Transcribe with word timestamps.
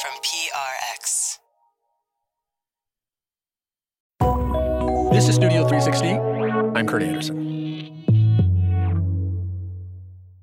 from 0.00 0.12
PRX. 0.22 1.38
This 5.12 5.28
is 5.28 5.34
Studio 5.34 5.66
360. 5.66 6.10
I'm 6.78 6.86
Kurt 6.86 7.02
Andersen. 7.02 8.04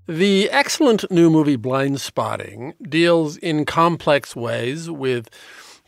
The 0.10 0.50
excellent 0.52 1.10
new 1.10 1.30
movie 1.30 1.56
Blindspotting 1.58 2.74
deals 2.90 3.38
in 3.38 3.64
complex 3.64 4.36
ways 4.36 4.92
with 4.92 5.30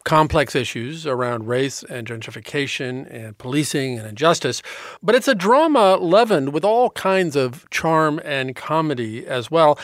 complex 0.05 0.55
issues 0.55 1.05
around 1.05 1.47
race 1.47 1.83
and 1.83 2.07
gentrification 2.07 3.05
and 3.13 3.37
policing 3.37 3.99
and 3.99 4.07
injustice, 4.07 4.61
but 5.03 5.13
it's 5.13 5.27
a 5.27 5.35
drama 5.35 5.97
leavened 5.97 6.53
with 6.53 6.63
all 6.63 6.91
kinds 6.91 7.35
of 7.35 7.69
charm 7.69 8.21
and 8.23 8.55
comedy 8.55 9.27
as 9.27 9.51
well. 9.51 9.77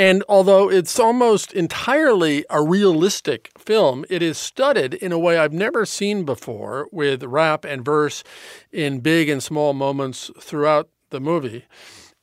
And 0.00 0.24
although 0.30 0.70
it's 0.70 0.98
almost 0.98 1.52
entirely 1.52 2.46
a 2.48 2.62
realistic 2.62 3.50
film, 3.58 4.06
it 4.08 4.22
is 4.22 4.38
studded 4.38 4.94
in 4.94 5.12
a 5.12 5.18
way 5.18 5.36
I've 5.36 5.52
never 5.52 5.84
seen 5.84 6.24
before 6.24 6.88
with 6.90 7.22
rap 7.22 7.66
and 7.66 7.84
verse 7.84 8.24
in 8.72 9.00
big 9.00 9.28
and 9.28 9.42
small 9.42 9.74
moments 9.74 10.30
throughout 10.40 10.88
the 11.10 11.20
movie 11.20 11.66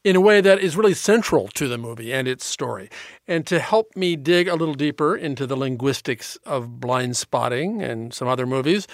in 0.04 0.16
a 0.16 0.20
way 0.20 0.41
that 0.41 0.58
is 0.58 0.76
really 0.76 0.95
central 0.95 1.49
to 1.49 1.68
the 1.68 1.77
movie 1.77 2.12
and 2.12 2.27
its 2.27 2.48
story. 2.48 2.90
And 3.27 3.45
to 3.45 3.59
help 3.59 3.96
me 3.96 4.16
dig 4.16 4.48
a 4.48 4.55
little 4.55 4.73
deeper 4.73 5.16
into 5.16 5.46
the 5.46 5.55
linguistics 5.55 6.35
of 6.48 6.80
Blindspotting 6.80 7.84
and 7.84 8.12
some 8.12 8.27
other 8.27 8.48
movies 8.48 8.88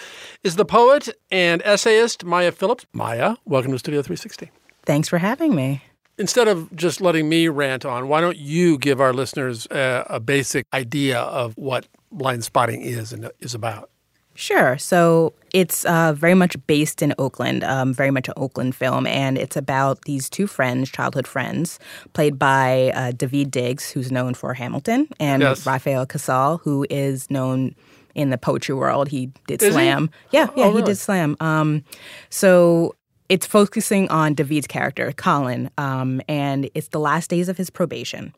is 0.44 0.58
the 0.58 0.66
poet 0.66 1.08
and 1.32 1.62
essayist 1.64 2.26
Maya 2.26 2.52
Phillips. 2.52 2.86
Maya, 2.92 3.38
welcome 3.46 3.72
to 3.72 3.80
Studio 3.80 4.02
360. 4.02 4.52
Thanks 4.86 5.08
for 5.08 5.20
having 5.20 5.56
me. 5.56 5.82
Instead 6.18 6.48
of 6.48 6.74
just 6.76 7.02
letting 7.02 7.28
me 7.28 7.48
rant 7.48 7.86
on, 7.86 8.08
why 8.08 8.22
don't 8.22 8.38
you 8.38 8.78
give 8.78 9.02
our 9.02 9.14
listeners 9.14 9.68
a, 9.72 10.06
a 10.10 10.20
basic 10.20 10.66
idea 10.74 11.20
of 11.20 11.58
what 11.58 11.88
Blindspotting 12.16 12.84
is 12.84 13.12
and 13.12 13.32
is 13.40 13.56
about? 13.56 13.90
Sure. 14.36 14.78
So 14.80 15.34
it's 15.54 15.86
uh, 15.86 16.14
very 16.14 16.34
much 16.34 16.56
based 16.66 17.02
in 17.04 17.14
Oakland, 17.20 17.64
um, 17.64 17.94
very 17.94 18.10
much 18.12 18.28
an 18.28 18.34
Oakland 18.38 18.76
film, 18.76 19.06
and 19.08 19.38
it's 19.38 19.56
about 19.56 20.02
these 20.06 20.28
two 20.30 20.48
friends, 20.48 20.90
childhood 20.92 21.28
friends, 21.28 21.78
played 22.14 22.40
by 22.40 22.92
uh, 22.96 23.12
Daveed 23.12 23.52
Diggs, 23.52 23.92
who's 23.92 24.12
known 24.12 24.34
for 24.34 24.54
Hamilton, 24.56 25.08
and 25.20 25.42
Yes. 25.44 25.66
Rafael 25.68 26.06
Casal, 26.08 26.58
who 26.60 26.86
is 26.90 27.30
known 27.30 27.76
in 28.16 28.30
the 28.32 28.38
poetry 28.38 28.74
world. 28.76 29.08
He 29.08 29.28
did 29.48 29.62
Is 29.62 29.68
he? 29.70 29.74
slam. 29.74 30.10
Yeah, 30.32 30.48
yeah, 30.56 30.66
Oh, 30.66 30.76
he 30.78 30.82
did 30.84 30.98
slam. 30.98 31.36
Um, 31.40 31.84
so 32.30 32.96
it's 33.34 33.48
focusing 33.48 34.08
on 34.10 34.36
Daveed's 34.36 34.68
character, 34.68 35.12
Colin, 35.12 35.68
um, 35.80 36.22
and 36.28 36.70
it's 36.76 36.90
the 36.90 37.00
last 37.00 37.32
days 37.32 37.50
of 37.50 37.58
his 37.58 37.72
probation. 37.72 38.32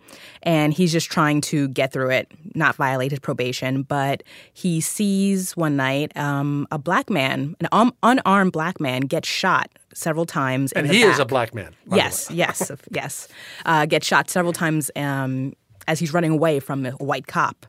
And 0.44 0.74
he's 0.74 0.94
just 0.94 1.12
trying 1.12 1.42
to 1.42 1.68
get 1.68 1.92
through 1.92 2.12
it, 2.12 2.32
not 2.54 2.78
violate 2.78 3.12
his 3.12 3.20
probation. 3.20 3.82
But 3.82 4.24
he 4.54 4.80
sees 4.80 5.52
one 5.58 5.76
night 5.76 6.16
um, 6.16 6.66
a 6.72 6.78
black 6.78 7.10
man, 7.10 7.58
an 7.60 7.68
un- 7.74 7.92
unarmed 8.04 8.54
black 8.54 8.80
man, 8.80 9.02
get 9.02 9.26
shot 9.26 9.70
several 9.94 10.26
times. 10.26 10.72
in 10.72 10.86
And 10.86 10.88
he 10.90 11.02
is 11.02 11.20
a 11.20 11.26
black 11.26 11.54
man. 11.54 11.76
Yes, 11.92 12.32
yes, 12.32 12.72
yes. 12.90 13.28
Uh, 13.66 13.86
gets 13.86 14.08
shot 14.08 14.30
several 14.30 14.54
times 14.54 14.90
um, 14.96 15.52
as 15.90 16.00
he's 16.00 16.14
running 16.14 16.32
away 16.32 16.62
from 16.62 16.86
a 16.86 16.92
white 16.92 17.28
cop. 17.28 17.66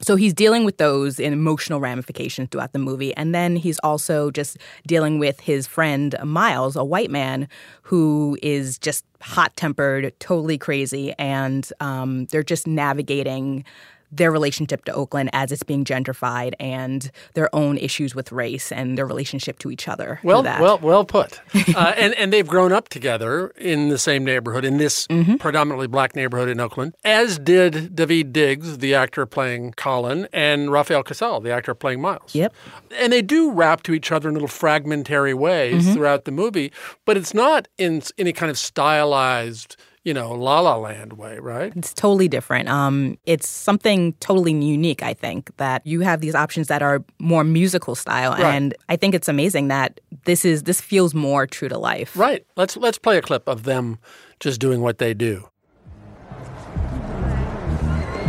So 0.00 0.16
he's 0.16 0.34
dealing 0.34 0.64
with 0.64 0.76
those 0.76 1.18
in 1.18 1.32
emotional 1.32 1.80
ramifications 1.80 2.48
throughout 2.50 2.72
the 2.72 2.78
movie. 2.78 3.14
And 3.16 3.34
then 3.34 3.56
he's 3.56 3.78
also 3.78 4.30
just 4.30 4.58
dealing 4.86 5.18
with 5.18 5.40
his 5.40 5.66
friend 5.66 6.14
Miles, 6.22 6.76
a 6.76 6.84
white 6.84 7.10
man 7.10 7.48
who 7.82 8.36
is 8.42 8.78
just 8.78 9.04
hot 9.22 9.56
tempered, 9.56 10.12
totally 10.20 10.58
crazy. 10.58 11.14
And 11.18 11.68
um, 11.80 12.26
they're 12.26 12.42
just 12.42 12.66
navigating 12.66 13.64
their 14.12 14.30
relationship 14.30 14.84
to 14.86 14.92
Oakland 14.92 15.30
as 15.32 15.50
it's 15.52 15.62
being 15.62 15.84
gentrified 15.84 16.54
and 16.60 17.10
their 17.34 17.54
own 17.54 17.76
issues 17.78 18.14
with 18.14 18.32
race 18.32 18.70
and 18.72 18.96
their 18.96 19.06
relationship 19.06 19.58
to 19.60 19.70
each 19.70 19.88
other. 19.88 20.20
Well, 20.22 20.42
that. 20.42 20.60
well, 20.60 20.78
well 20.78 21.04
put. 21.04 21.40
uh, 21.74 21.94
and 21.96 22.14
and 22.14 22.32
they've 22.32 22.46
grown 22.46 22.72
up 22.72 22.88
together 22.88 23.48
in 23.56 23.88
the 23.88 23.98
same 23.98 24.24
neighborhood, 24.24 24.64
in 24.64 24.78
this 24.78 25.06
Mm-hmm. 25.08 25.36
predominantly 25.36 25.86
black 25.86 26.14
neighborhood 26.16 26.48
in 26.48 26.58
Oakland, 26.60 26.94
as 27.04 27.38
did 27.38 27.94
Daveed 27.96 28.32
Diggs, 28.32 28.78
the 28.78 28.94
actor 28.94 29.24
playing 29.26 29.72
Colin, 29.74 30.26
and 30.32 30.70
Rafael 30.72 31.02
Casal, 31.02 31.40
the 31.40 31.50
actor 31.52 31.74
playing 31.74 32.00
Miles. 32.00 32.34
Yep. 32.34 32.52
And 32.98 33.12
they 33.12 33.22
do 33.22 33.50
rap 33.52 33.82
to 33.84 33.92
each 33.94 34.10
other 34.12 34.28
in 34.28 34.34
little 34.34 34.48
fragmentary 34.48 35.34
ways 35.34 35.84
Mm-hmm. 35.84 35.94
throughout 35.94 36.24
the 36.24 36.32
movie, 36.32 36.72
but 37.04 37.16
it's 37.16 37.34
not 37.34 37.68
in 37.78 38.02
any 38.18 38.32
kind 38.32 38.50
of 38.50 38.58
stylized, 38.58 39.76
you 40.06 40.14
know, 40.14 40.30
La 40.30 40.60
La 40.60 40.76
Land 40.76 41.14
way, 41.14 41.40
right? 41.40 41.72
It's 41.74 41.92
totally 41.92 42.28
different. 42.28 42.68
Um, 42.68 43.18
it's 43.26 43.48
something 43.48 44.12
totally 44.20 44.52
unique, 44.52 45.02
I 45.02 45.12
think, 45.12 45.50
that 45.56 45.84
you 45.84 46.00
have 46.02 46.20
these 46.20 46.36
options 46.36 46.68
that 46.68 46.80
are 46.80 47.04
more 47.18 47.42
musical 47.42 47.96
style. 47.96 48.30
Right. 48.30 48.54
And 48.54 48.72
I 48.88 48.94
think 48.94 49.16
it's 49.16 49.26
amazing 49.26 49.66
that 49.66 50.00
this 50.24 50.44
is 50.44 50.62
this 50.62 50.80
feels 50.80 51.12
more 51.12 51.44
true 51.48 51.68
to 51.68 51.76
life. 51.76 52.16
Right. 52.16 52.46
Let's 52.54 52.76
let's 52.76 52.98
play 52.98 53.18
a 53.18 53.20
clip 53.20 53.48
of 53.48 53.64
them 53.64 53.98
just 54.38 54.60
doing 54.60 54.80
what 54.80 54.98
they 54.98 55.12
do. 55.12 55.48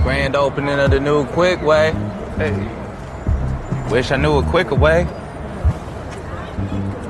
Grand 0.01 0.35
opening 0.35 0.79
of 0.79 0.89
the 0.89 0.99
new 0.99 1.27
quick 1.27 1.61
way. 1.61 1.91
Hey. 2.37 2.57
Wish 3.91 4.09
I 4.09 4.15
knew 4.15 4.37
a 4.39 4.43
quicker 4.49 4.73
way. 4.73 5.03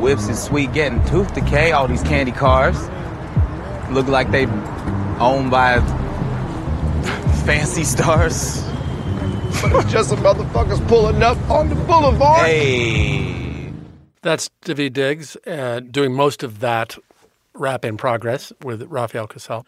Whips 0.01 0.27
is 0.27 0.43
sweet 0.43 0.73
getting 0.73 1.01
tooth 1.05 1.33
decay, 1.33 1.71
all 1.71 1.87
these 1.87 2.03
candy 2.03 2.33
cars. 2.33 2.77
Look 3.91 4.07
like 4.07 4.31
they 4.31 4.45
owned 5.19 5.51
by 5.51 5.79
fancy 7.45 7.83
stars. 7.83 8.63
but 9.61 9.87
Just 9.87 10.09
some 10.09 10.19
motherfuckers 10.19 10.85
pulling 10.87 11.23
up 11.23 11.37
on 11.49 11.69
the 11.69 11.75
boulevard. 11.75 12.45
Hey. 12.45 13.71
That's 14.21 14.49
Daveed 14.65 14.93
Diggs 14.93 15.37
uh, 15.47 15.79
doing 15.79 16.13
most 16.13 16.43
of 16.43 16.59
that 16.59 16.97
rap 17.53 17.85
in 17.85 17.95
progress 17.95 18.51
with 18.61 18.83
Rafael 18.83 19.27
Casal. 19.27 19.65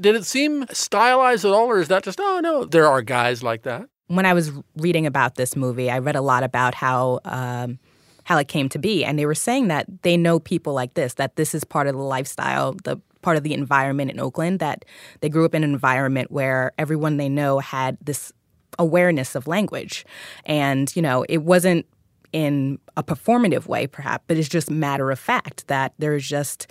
Did 0.00 0.14
it 0.14 0.26
seem 0.26 0.66
stylized 0.70 1.44
at 1.44 1.52
all, 1.52 1.66
or 1.66 1.80
is 1.80 1.88
that 1.88 2.04
just, 2.04 2.20
oh 2.20 2.40
no, 2.40 2.64
there 2.64 2.86
are 2.86 3.02
guys 3.02 3.42
like 3.42 3.62
that? 3.62 3.88
When 4.08 4.26
I 4.26 4.34
was 4.34 4.52
reading 4.76 5.06
about 5.06 5.36
this 5.36 5.56
movie, 5.56 5.90
I 5.90 5.98
read 5.98 6.16
a 6.16 6.20
lot 6.20 6.42
about 6.42 6.74
how 6.74 7.20
um, 7.24 7.78
how 8.24 8.36
it 8.36 8.46
came 8.46 8.68
to 8.68 8.78
be, 8.78 9.04
and 9.04 9.18
they 9.18 9.26
were 9.26 9.34
saying 9.34 9.68
that 9.68 9.86
they 10.02 10.16
know 10.16 10.38
people 10.38 10.74
like 10.74 10.94
this, 10.94 11.14
that 11.14 11.36
this 11.36 11.54
is 11.54 11.64
part 11.64 11.86
of 11.86 11.94
the 11.94 12.02
lifestyle, 12.02 12.74
the 12.84 13.00
part 13.22 13.36
of 13.36 13.42
the 13.42 13.54
environment 13.54 14.10
in 14.10 14.20
Oakland, 14.20 14.58
that 14.60 14.84
they 15.20 15.28
grew 15.28 15.44
up 15.44 15.54
in 15.54 15.64
an 15.64 15.72
environment 15.72 16.30
where 16.30 16.72
everyone 16.78 17.16
they 17.16 17.28
know 17.28 17.58
had 17.58 17.96
this 18.02 18.32
awareness 18.78 19.34
of 19.34 19.46
language, 19.46 20.04
and 20.44 20.94
you 20.94 21.02
know, 21.02 21.24
it 21.28 21.42
wasn't 21.42 21.86
in 22.32 22.78
a 22.96 23.02
performative 23.02 23.66
way, 23.66 23.86
perhaps, 23.86 24.24
but 24.26 24.36
it's 24.36 24.48
just 24.48 24.70
matter 24.70 25.10
of 25.10 25.18
fact 25.18 25.66
that 25.68 25.94
there's 25.98 26.26
just 26.26 26.66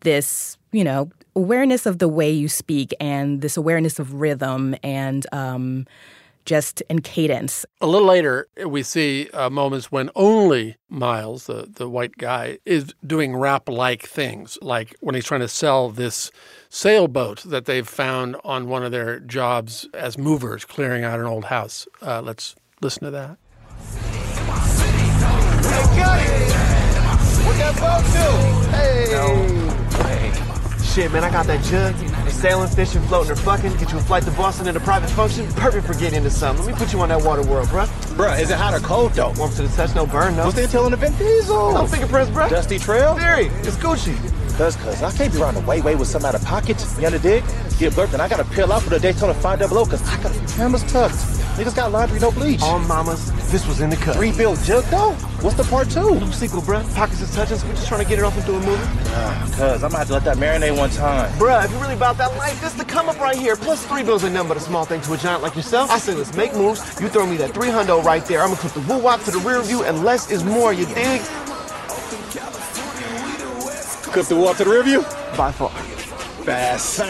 this, 0.00 0.56
you 0.72 0.84
know, 0.84 1.10
awareness 1.34 1.86
of 1.86 1.98
the 1.98 2.08
way 2.08 2.30
you 2.30 2.48
speak 2.48 2.94
and 3.00 3.40
this 3.40 3.56
awareness 3.56 3.98
of 3.98 4.14
rhythm 4.14 4.74
and 4.82 5.26
um, 5.32 5.86
just 6.44 6.82
and 6.88 7.02
cadence. 7.04 7.64
A 7.80 7.86
little 7.86 8.08
later, 8.08 8.48
we 8.66 8.82
see 8.82 9.28
uh, 9.30 9.50
moments 9.50 9.92
when 9.92 10.10
only 10.14 10.76
Miles, 10.88 11.46
the, 11.46 11.68
the 11.72 11.88
white 11.88 12.16
guy, 12.18 12.58
is 12.64 12.94
doing 13.06 13.36
rap 13.36 13.68
like 13.68 14.02
things, 14.02 14.58
like 14.60 14.94
when 15.00 15.14
he's 15.14 15.24
trying 15.24 15.40
to 15.40 15.48
sell 15.48 15.90
this 15.90 16.30
sailboat 16.68 17.42
that 17.44 17.64
they've 17.66 17.88
found 17.88 18.36
on 18.44 18.68
one 18.68 18.82
of 18.84 18.92
their 18.92 19.20
jobs 19.20 19.88
as 19.94 20.18
movers 20.18 20.64
clearing 20.64 21.04
out 21.04 21.18
an 21.20 21.26
old 21.26 21.46
house. 21.46 21.86
Uh, 22.00 22.20
let's 22.20 22.54
listen 22.80 23.04
to 23.04 23.10
that. 23.10 23.36
What 27.44 27.56
that 27.56 27.74
boat 27.78 28.04
do? 28.12 28.28
Hey. 28.70 28.92
Shit, 30.92 31.10
man, 31.10 31.24
I 31.24 31.30
got 31.30 31.46
that 31.46 31.64
jug. 31.64 31.94
Sailing, 32.42 32.68
fishing, 32.70 33.02
floating, 33.02 33.30
or 33.30 33.36
fucking. 33.36 33.76
Get 33.76 33.92
you 33.92 33.98
a 33.98 34.00
flight 34.00 34.24
to 34.24 34.32
Boston 34.32 34.66
at 34.66 34.74
a 34.74 34.80
private 34.80 35.08
function. 35.10 35.46
Perfect 35.52 35.86
for 35.86 35.94
getting 35.94 36.16
into 36.16 36.30
something. 36.30 36.66
Let 36.66 36.74
me 36.74 36.76
put 36.76 36.92
you 36.92 37.00
on 37.00 37.08
that 37.10 37.22
water 37.22 37.42
world, 37.42 37.68
bruh. 37.68 37.86
Bruh, 38.16 38.40
is 38.40 38.50
it 38.50 38.58
hot 38.58 38.74
or 38.74 38.80
cold 38.80 39.12
though? 39.12 39.32
Warm 39.36 39.52
to 39.52 39.62
the 39.62 39.68
touch, 39.68 39.94
no 39.94 40.06
burn, 40.06 40.34
no. 40.34 40.46
What's 40.46 40.56
the 40.56 40.62
intel 40.62 40.86
on 40.86 40.90
the 40.90 40.96
Vin 40.96 41.12
Diesel? 41.18 41.72
No 41.72 41.86
fingerprints, 41.86 42.32
bruh. 42.32 42.50
Dusty 42.50 42.80
trail? 42.80 43.14
Theory. 43.14 43.46
It's 43.60 43.76
Gucci. 43.76 44.16
Cuz, 44.56 44.74
cuz, 44.74 45.02
I 45.04 45.12
can't 45.12 45.32
be 45.32 45.38
running 45.38 45.64
way, 45.64 45.82
way 45.82 45.94
with 45.94 46.08
some 46.08 46.24
out 46.24 46.34
of 46.34 46.44
pocket. 46.44 46.84
You 46.98 47.06
under 47.06 47.20
dig? 47.20 47.44
Get 47.78 47.94
burped 47.94 48.12
and 48.12 48.20
I 48.20 48.28
gotta 48.28 48.44
peel 48.44 48.72
out 48.72 48.82
for 48.82 48.90
the 48.90 48.98
Daytona 48.98 49.34
5 49.34 49.60
double 49.60 49.78
oh 49.78 49.86
cuz 49.86 50.02
I 50.02 50.20
got 50.20 50.36
a 50.36 50.56
cameras 50.56 50.82
tucked. 50.90 51.41
Niggas 51.52 51.76
got 51.76 51.92
laundry, 51.92 52.18
no 52.18 52.30
bleach. 52.30 52.62
All 52.62 52.78
mamas, 52.78 53.30
this 53.52 53.66
was 53.66 53.80
in 53.82 53.90
the 53.90 53.96
cut. 53.96 54.16
Rebuild 54.16 54.58
jug 54.64 54.84
though? 54.84 55.12
What's 55.42 55.54
the 55.56 55.64
part 55.64 55.90
two? 55.90 56.18
New 56.18 56.32
sequel, 56.32 56.62
bruh. 56.62 56.82
Pockets 56.94 57.20
is 57.20 57.34
touching, 57.34 57.58
so 57.58 57.66
we're 57.66 57.74
just 57.74 57.88
trying 57.88 58.02
to 58.02 58.08
get 58.08 58.18
it 58.18 58.24
off 58.24 58.34
into 58.38 58.54
a 58.54 58.60
movie. 58.60 58.82
Cuz, 59.56 59.84
I'm 59.84 59.90
gonna 59.90 59.98
have 59.98 60.06
to 60.06 60.14
let 60.14 60.24
that 60.24 60.38
marinate 60.38 60.74
one 60.76 60.88
time. 60.88 61.30
Bruh, 61.38 61.62
if 61.62 61.70
you're 61.70 61.80
really 61.80 61.92
about 61.92 62.16
that 62.16 62.34
life, 62.38 62.58
this 62.62 62.72
the 62.72 62.86
come 62.86 63.10
up 63.10 63.20
right 63.20 63.36
here. 63.36 63.54
Plus 63.54 63.84
three 63.86 64.02
bills 64.02 64.24
ain't 64.24 64.32
nothing 64.32 64.48
but 64.48 64.56
a 64.56 64.60
small 64.60 64.86
thing 64.86 65.02
to 65.02 65.12
a 65.12 65.16
giant 65.18 65.42
like 65.42 65.54
yourself. 65.54 65.90
I 65.90 65.98
say 65.98 66.14
let's 66.14 66.34
make 66.34 66.54
moves. 66.54 66.80
You 66.98 67.08
throw 67.10 67.26
me 67.26 67.36
that 67.36 67.52
three 67.52 67.68
hundo 67.68 68.02
right 68.02 68.24
there. 68.24 68.40
I'm 68.40 68.48
gonna 68.48 68.60
put 68.60 68.72
the 68.72 68.80
woo 68.80 68.98
wop 68.98 69.22
to 69.24 69.30
the 69.30 69.38
rear 69.40 69.60
view, 69.60 69.84
and 69.84 70.02
less 70.04 70.30
is 70.30 70.44
more. 70.44 70.72
You 70.72 70.86
dig? 70.86 71.20
Clip 74.10 74.26
the 74.26 74.36
wall 74.36 74.54
to 74.54 74.64
the 74.64 74.70
rear 74.70 74.82
view? 74.82 75.02
By 75.36 75.52
far. 75.52 75.70
Fast. 76.44 77.00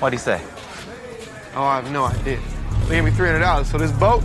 What'd 0.00 0.18
he 0.18 0.22
say? 0.22 0.42
Oh, 1.54 1.62
I 1.62 1.76
have 1.76 1.90
no 1.90 2.04
idea. 2.04 2.38
They 2.86 2.96
gave 2.96 3.04
me 3.04 3.10
three 3.10 3.26
hundred 3.26 3.40
dollars. 3.40 3.70
So 3.70 3.78
this 3.78 3.92
boat 3.92 4.22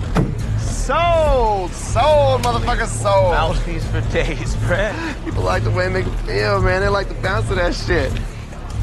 sold, 0.60 1.72
sold, 1.72 2.44
motherfucker, 2.44 2.86
sold. 2.86 3.32
Mouthpiece 3.32 3.86
for 3.88 4.02
days, 4.12 4.56
bruh. 4.58 5.26
People 5.26 5.44
like 5.44 5.64
the 5.64 5.72
way 5.72 5.88
it 5.88 5.90
make 5.90 6.06
it 6.06 6.16
feel, 6.20 6.62
man. 6.62 6.82
They 6.82 6.90
like 6.90 7.08
the 7.08 7.16
bounce 7.16 7.50
of 7.50 7.56
that 7.56 7.74
shit. 7.74 8.12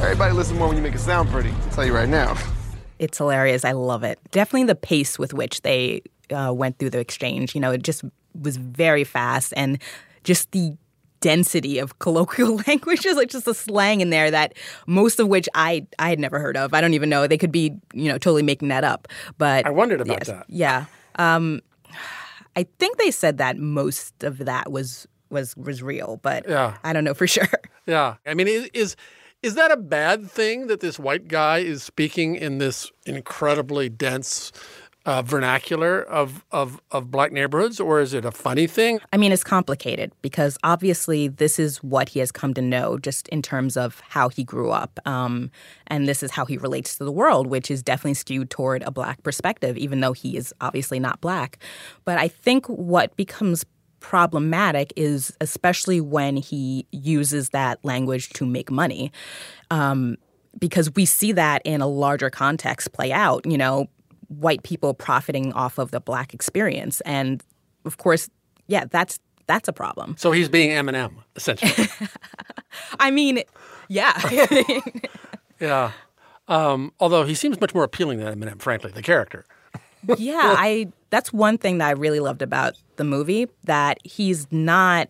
Everybody 0.00 0.34
listen 0.34 0.58
more 0.58 0.68
when 0.68 0.76
you 0.76 0.82
make 0.82 0.94
it 0.94 1.00
sound 1.00 1.28
pretty. 1.28 1.50
I'll 1.50 1.70
tell 1.70 1.86
you 1.86 1.94
right 1.94 2.08
now. 2.08 2.36
It's 2.98 3.18
hilarious. 3.18 3.64
I 3.64 3.72
love 3.72 4.02
it. 4.02 4.18
Definitely 4.32 4.64
the 4.64 4.74
pace 4.74 5.18
with 5.18 5.32
which 5.32 5.62
they 5.62 6.02
uh, 6.30 6.52
went 6.52 6.78
through 6.78 6.90
the 6.90 6.98
exchange. 6.98 7.54
You 7.54 7.60
know, 7.60 7.70
it 7.70 7.82
just 7.82 8.02
was 8.40 8.56
very 8.56 9.04
fast 9.04 9.52
and 9.56 9.80
just 10.24 10.50
the 10.52 10.76
density 11.22 11.78
of 11.78 11.98
colloquial 11.98 12.60
languages, 12.66 13.16
like 13.16 13.30
just 13.30 13.46
the 13.46 13.54
slang 13.54 14.02
in 14.02 14.10
there 14.10 14.30
that 14.30 14.52
most 14.86 15.18
of 15.18 15.28
which 15.28 15.48
I 15.54 15.86
I 15.98 16.10
had 16.10 16.20
never 16.20 16.38
heard 16.38 16.58
of. 16.58 16.74
I 16.74 16.82
don't 16.82 16.92
even 16.92 17.08
know. 17.08 17.26
They 17.26 17.38
could 17.38 17.52
be, 17.52 17.74
you 17.94 18.08
know, 18.08 18.18
totally 18.18 18.42
making 18.42 18.68
that 18.68 18.84
up. 18.84 19.08
But 19.38 19.66
I 19.66 19.70
wondered 19.70 20.02
about 20.02 20.18
yes, 20.18 20.26
that. 20.26 20.44
Yeah. 20.48 20.84
Um, 21.16 21.62
I 22.54 22.66
think 22.78 22.98
they 22.98 23.10
said 23.10 23.38
that 23.38 23.56
most 23.56 24.22
of 24.22 24.38
that 24.38 24.70
was 24.70 25.08
was 25.30 25.56
was 25.56 25.82
real, 25.82 26.20
but 26.22 26.46
Yeah. 26.46 26.76
I 26.84 26.92
don't 26.92 27.04
know 27.04 27.14
for 27.14 27.26
sure. 27.36 27.48
Yeah. 27.86 28.16
I 28.26 28.34
mean, 28.34 28.48
is, 28.48 28.68
is 28.74 28.96
is 29.42 29.54
that 29.56 29.72
a 29.72 29.76
bad 29.76 30.30
thing 30.30 30.68
that 30.68 30.80
this 30.80 31.00
white 31.00 31.26
guy 31.26 31.58
is 31.58 31.82
speaking 31.82 32.36
in 32.36 32.58
this 32.58 32.92
incredibly 33.06 33.88
dense 33.88 34.52
uh, 35.04 35.22
vernacular 35.22 36.02
of, 36.02 36.44
of 36.52 36.80
of 36.90 37.10
black 37.10 37.32
neighborhoods, 37.32 37.80
or 37.80 38.00
is 38.00 38.14
it 38.14 38.24
a 38.24 38.30
funny 38.30 38.66
thing? 38.66 39.00
I 39.12 39.16
mean, 39.16 39.32
it's 39.32 39.44
complicated 39.44 40.12
because 40.22 40.56
obviously 40.62 41.28
this 41.28 41.58
is 41.58 41.82
what 41.82 42.08
he 42.10 42.20
has 42.20 42.30
come 42.30 42.54
to 42.54 42.62
know 42.62 42.98
just 42.98 43.28
in 43.28 43.42
terms 43.42 43.76
of 43.76 44.00
how 44.00 44.28
he 44.28 44.44
grew 44.44 44.70
up. 44.70 45.00
Um, 45.04 45.50
and 45.88 46.06
this 46.06 46.22
is 46.22 46.30
how 46.30 46.44
he 46.44 46.56
relates 46.56 46.96
to 46.98 47.04
the 47.04 47.12
world, 47.12 47.48
which 47.48 47.70
is 47.70 47.82
definitely 47.82 48.14
skewed 48.14 48.50
toward 48.50 48.82
a 48.82 48.90
black 48.90 49.22
perspective, 49.22 49.76
even 49.76 50.00
though 50.00 50.12
he 50.12 50.36
is 50.36 50.54
obviously 50.60 51.00
not 51.00 51.20
black. 51.20 51.58
But 52.04 52.18
I 52.18 52.28
think 52.28 52.66
what 52.66 53.16
becomes 53.16 53.64
problematic 53.98 54.92
is 54.96 55.32
especially 55.40 56.00
when 56.00 56.36
he 56.36 56.86
uses 56.90 57.50
that 57.50 57.84
language 57.84 58.28
to 58.30 58.44
make 58.44 58.70
money. 58.70 59.12
Um, 59.70 60.16
because 60.58 60.92
we 60.94 61.06
see 61.06 61.32
that 61.32 61.62
in 61.64 61.80
a 61.80 61.86
larger 61.86 62.28
context 62.28 62.92
play 62.92 63.10
out, 63.10 63.46
you 63.50 63.56
know, 63.56 63.88
white 64.38 64.62
people 64.62 64.94
profiting 64.94 65.52
off 65.52 65.78
of 65.78 65.90
the 65.90 66.00
black 66.00 66.34
experience. 66.34 67.00
And 67.02 67.42
of 67.84 67.98
course, 67.98 68.28
yeah, 68.66 68.84
that's 68.90 69.18
that's 69.46 69.68
a 69.68 69.72
problem. 69.72 70.16
So 70.18 70.32
he's 70.32 70.48
being 70.48 70.70
Eminem 70.70 71.16
essentially. 71.36 71.88
I 73.00 73.10
mean, 73.10 73.42
yeah. 73.88 74.20
yeah. 75.60 75.92
Um, 76.48 76.92
although 77.00 77.24
he 77.24 77.34
seems 77.34 77.60
much 77.60 77.74
more 77.74 77.84
appealing 77.84 78.18
than 78.18 78.38
Eminem, 78.38 78.60
frankly, 78.60 78.90
the 78.92 79.02
character. 79.02 79.44
yeah, 80.18 80.54
I 80.58 80.88
that's 81.10 81.32
one 81.32 81.58
thing 81.58 81.78
that 81.78 81.88
I 81.88 81.92
really 81.92 82.20
loved 82.20 82.42
about 82.42 82.74
the 82.96 83.04
movie 83.04 83.48
that 83.64 83.98
he's 84.04 84.50
not 84.50 85.08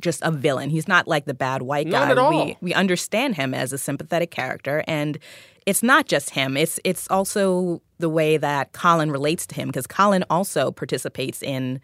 just 0.00 0.20
a 0.22 0.30
villain. 0.30 0.70
He's 0.70 0.88
not 0.88 1.06
like 1.06 1.24
the 1.24 1.34
bad 1.34 1.62
white 1.62 1.90
guy. 1.90 2.00
Not 2.00 2.10
at 2.10 2.18
all. 2.18 2.46
We 2.46 2.56
we 2.60 2.74
understand 2.74 3.36
him 3.36 3.54
as 3.54 3.72
a 3.72 3.78
sympathetic 3.78 4.30
character 4.30 4.84
and 4.86 5.18
it's 5.66 5.82
not 5.82 6.06
just 6.06 6.30
him. 6.30 6.56
It's 6.56 6.80
it's 6.84 7.08
also 7.10 7.82
the 7.98 8.08
way 8.08 8.36
that 8.36 8.72
Colin 8.72 9.10
relates 9.10 9.46
to 9.48 9.54
him 9.54 9.68
because 9.68 9.86
Colin 9.86 10.24
also 10.30 10.70
participates 10.70 11.42
in 11.42 11.80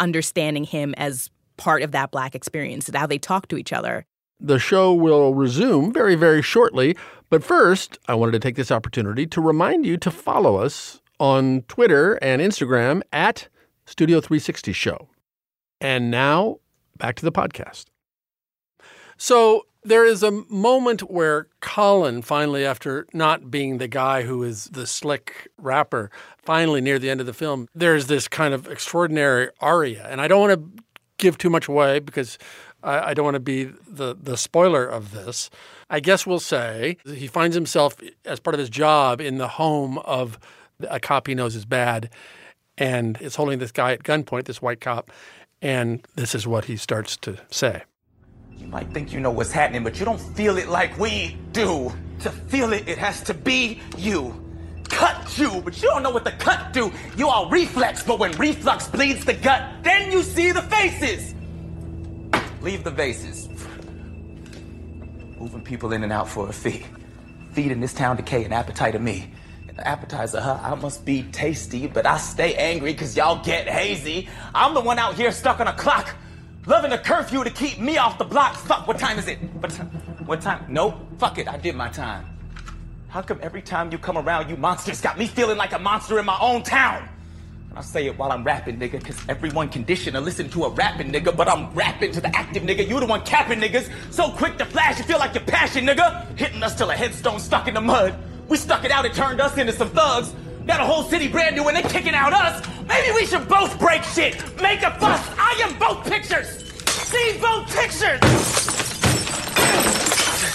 understanding 0.00 0.64
him 0.64 0.94
as 0.96 1.30
part 1.56 1.82
of 1.82 1.92
that 1.92 2.10
black 2.10 2.34
experience 2.34 2.88
and 2.88 2.96
how 2.96 3.06
they 3.06 3.18
talk 3.18 3.48
to 3.48 3.56
each 3.56 3.72
other. 3.72 4.04
The 4.40 4.58
show 4.58 4.92
will 4.92 5.34
resume 5.34 5.92
very, 5.92 6.14
very 6.14 6.42
shortly. 6.42 6.96
But 7.30 7.42
first, 7.42 7.98
I 8.06 8.14
wanted 8.14 8.32
to 8.32 8.38
take 8.38 8.56
this 8.56 8.70
opportunity 8.70 9.26
to 9.26 9.40
remind 9.40 9.86
you 9.86 9.96
to 9.98 10.10
follow 10.10 10.56
us 10.56 11.00
on 11.18 11.62
Twitter 11.62 12.14
and 12.16 12.42
Instagram 12.42 13.02
at 13.12 13.48
Studio 13.86 14.20
360 14.20 14.72
Show. 14.72 15.08
And 15.80 16.10
now, 16.10 16.58
back 16.98 17.16
to 17.16 17.24
the 17.24 17.32
podcast. 17.32 17.86
So, 19.16 19.62
there 19.86 20.04
is 20.04 20.22
a 20.22 20.30
moment 20.30 21.02
where 21.10 21.46
Colin 21.60 22.22
finally, 22.22 22.64
after 22.64 23.06
not 23.12 23.50
being 23.50 23.78
the 23.78 23.88
guy 23.88 24.22
who 24.22 24.42
is 24.42 24.64
the 24.66 24.86
slick 24.86 25.48
rapper, 25.58 26.10
finally 26.38 26.80
near 26.80 26.98
the 26.98 27.08
end 27.08 27.20
of 27.20 27.26
the 27.26 27.32
film, 27.32 27.68
there's 27.74 28.06
this 28.06 28.26
kind 28.28 28.52
of 28.52 28.66
extraordinary 28.66 29.48
aria. 29.60 30.06
And 30.10 30.20
I 30.20 30.28
don't 30.28 30.40
want 30.40 30.60
to 30.60 30.82
give 31.18 31.38
too 31.38 31.50
much 31.50 31.68
away 31.68 32.00
because 32.00 32.38
I, 32.82 33.10
I 33.10 33.14
don't 33.14 33.24
want 33.24 33.36
to 33.36 33.40
be 33.40 33.64
the, 33.64 34.16
the 34.20 34.36
spoiler 34.36 34.84
of 34.86 35.12
this. 35.12 35.50
I 35.88 36.00
guess 36.00 36.26
we'll 36.26 36.40
say 36.40 36.96
he 37.06 37.28
finds 37.28 37.54
himself 37.54 37.96
as 38.24 38.40
part 38.40 38.54
of 38.54 38.60
his 38.60 38.70
job 38.70 39.20
in 39.20 39.38
the 39.38 39.48
home 39.48 39.98
of 39.98 40.38
a 40.90 41.00
cop 41.00 41.28
he 41.28 41.34
knows 41.34 41.54
is 41.54 41.64
bad 41.64 42.10
and 42.76 43.20
is 43.22 43.36
holding 43.36 43.60
this 43.60 43.72
guy 43.72 43.92
at 43.92 44.02
gunpoint, 44.02 44.44
this 44.44 44.60
white 44.60 44.80
cop. 44.80 45.10
And 45.62 46.04
this 46.16 46.34
is 46.34 46.46
what 46.46 46.66
he 46.66 46.76
starts 46.76 47.16
to 47.18 47.38
say. 47.50 47.84
You 48.58 48.66
might 48.66 48.92
think 48.92 49.12
you 49.12 49.20
know 49.20 49.30
what's 49.30 49.52
happening, 49.52 49.84
but 49.84 49.98
you 49.98 50.04
don't 50.04 50.20
feel 50.20 50.58
it 50.58 50.68
like 50.68 50.98
we 50.98 51.36
do. 51.52 51.92
To 52.20 52.30
feel 52.30 52.72
it, 52.72 52.88
it 52.88 52.98
has 52.98 53.22
to 53.22 53.34
be 53.34 53.80
you. 53.96 54.42
Cut 54.88 55.36
you, 55.38 55.60
but 55.62 55.80
you 55.82 55.88
don't 55.88 56.02
know 56.02 56.10
what 56.10 56.24
the 56.24 56.32
cut 56.32 56.72
do. 56.72 56.92
You 57.16 57.28
are 57.28 57.48
reflex, 57.50 58.02
but 58.02 58.18
when 58.18 58.32
reflux 58.32 58.88
bleeds 58.88 59.24
the 59.24 59.34
gut, 59.34 59.82
then 59.82 60.10
you 60.10 60.22
see 60.22 60.52
the 60.52 60.62
faces. 60.62 61.34
Leave 62.62 62.84
the 62.84 62.90
vases. 62.90 63.48
Moving 65.38 65.60
people 65.60 65.92
in 65.92 66.02
and 66.02 66.12
out 66.12 66.28
for 66.28 66.48
a 66.48 66.52
fee. 66.52 66.86
Feeding 67.52 67.80
this 67.80 67.92
town 67.92 68.16
decay 68.16 68.44
and 68.44 68.54
appetite 68.54 68.94
of 68.94 69.02
me. 69.02 69.30
The 69.66 69.86
appetizer, 69.86 70.40
huh? 70.40 70.58
I 70.62 70.74
must 70.74 71.04
be 71.04 71.24
tasty, 71.24 71.86
but 71.86 72.06
I 72.06 72.16
stay 72.16 72.54
angry 72.54 72.92
because 72.92 73.16
y'all 73.16 73.44
get 73.44 73.68
hazy. 73.68 74.28
I'm 74.54 74.72
the 74.72 74.80
one 74.80 74.98
out 74.98 75.14
here 75.14 75.30
stuck 75.30 75.60
on 75.60 75.68
a 75.68 75.74
clock. 75.74 76.14
Loving 76.66 76.90
a 76.90 76.98
curfew 76.98 77.44
to 77.44 77.50
keep 77.50 77.78
me 77.78 77.96
off 77.96 78.18
the 78.18 78.24
block. 78.24 78.56
Fuck, 78.56 78.88
what 78.88 78.98
time 78.98 79.20
is 79.20 79.28
it? 79.28 79.38
What 79.38 79.70
time? 79.70 79.86
What 80.26 80.40
time? 80.40 80.64
Nope. 80.68 80.96
Fuck 81.18 81.38
it, 81.38 81.46
I 81.48 81.56
did 81.58 81.76
my 81.76 81.88
time. 81.88 82.26
How 83.08 83.22
come 83.22 83.38
every 83.40 83.62
time 83.62 83.92
you 83.92 83.98
come 83.98 84.18
around, 84.18 84.50
you 84.50 84.56
monsters 84.56 85.00
got 85.00 85.16
me 85.16 85.28
feeling 85.28 85.56
like 85.56 85.72
a 85.72 85.78
monster 85.78 86.18
in 86.18 86.24
my 86.26 86.36
own 86.40 86.64
town? 86.64 87.08
And 87.70 87.78
I 87.78 87.82
say 87.82 88.06
it 88.06 88.18
while 88.18 88.32
I'm 88.32 88.42
rapping, 88.42 88.78
nigga, 88.80 89.02
cause 89.02 89.16
everyone 89.28 89.68
conditioned 89.68 90.16
to 90.16 90.20
listen 90.20 90.50
to 90.50 90.64
a 90.64 90.70
rapping 90.70 91.12
nigga, 91.12 91.36
but 91.36 91.48
I'm 91.48 91.72
rapping 91.72 92.10
to 92.10 92.20
the 92.20 92.36
active 92.36 92.64
nigga. 92.64 92.88
You 92.88 92.98
the 92.98 93.06
one 93.06 93.22
capping 93.22 93.60
niggas. 93.60 93.88
So 94.12 94.30
quick 94.30 94.58
to 94.58 94.64
flash, 94.64 94.98
you 94.98 95.04
feel 95.04 95.20
like 95.20 95.34
your 95.34 95.44
passion, 95.44 95.86
nigga. 95.86 96.36
Hitting 96.36 96.64
us 96.64 96.74
till 96.74 96.90
a 96.90 96.96
headstone 96.96 97.38
stuck 97.38 97.68
in 97.68 97.74
the 97.74 97.80
mud. 97.80 98.18
We 98.48 98.56
stuck 98.56 98.84
it 98.84 98.90
out, 98.90 99.04
it 99.04 99.14
turned 99.14 99.40
us 99.40 99.56
into 99.56 99.72
some 99.72 99.90
thugs. 99.90 100.34
Now 100.64 100.78
the 100.78 100.84
whole 100.84 101.04
city 101.04 101.28
brand 101.28 101.54
new 101.54 101.68
and 101.68 101.76
they 101.76 101.82
kicking 101.82 102.14
out 102.14 102.32
us. 102.32 102.66
Maybe 102.88 103.14
we 103.14 103.24
should 103.24 103.46
both 103.48 103.78
break 103.78 104.02
shit. 104.02 104.34
Make 104.60 104.82
a 104.82 104.90
fuss. 104.98 105.24
I 105.38 105.60
am 105.62 105.78
both 105.78 106.04
pictures. 106.04 106.65
See 107.06 107.38
both 107.40 107.72
pictures. 107.72 108.20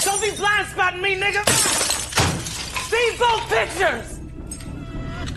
Don't 0.03 0.21
be 0.21 0.31
blind 0.35 0.67
spotting 0.67 1.01
me, 1.01 1.15
nigga. 1.15 1.47
See 2.89 3.15
both 3.17 3.49
pictures. 3.49 4.20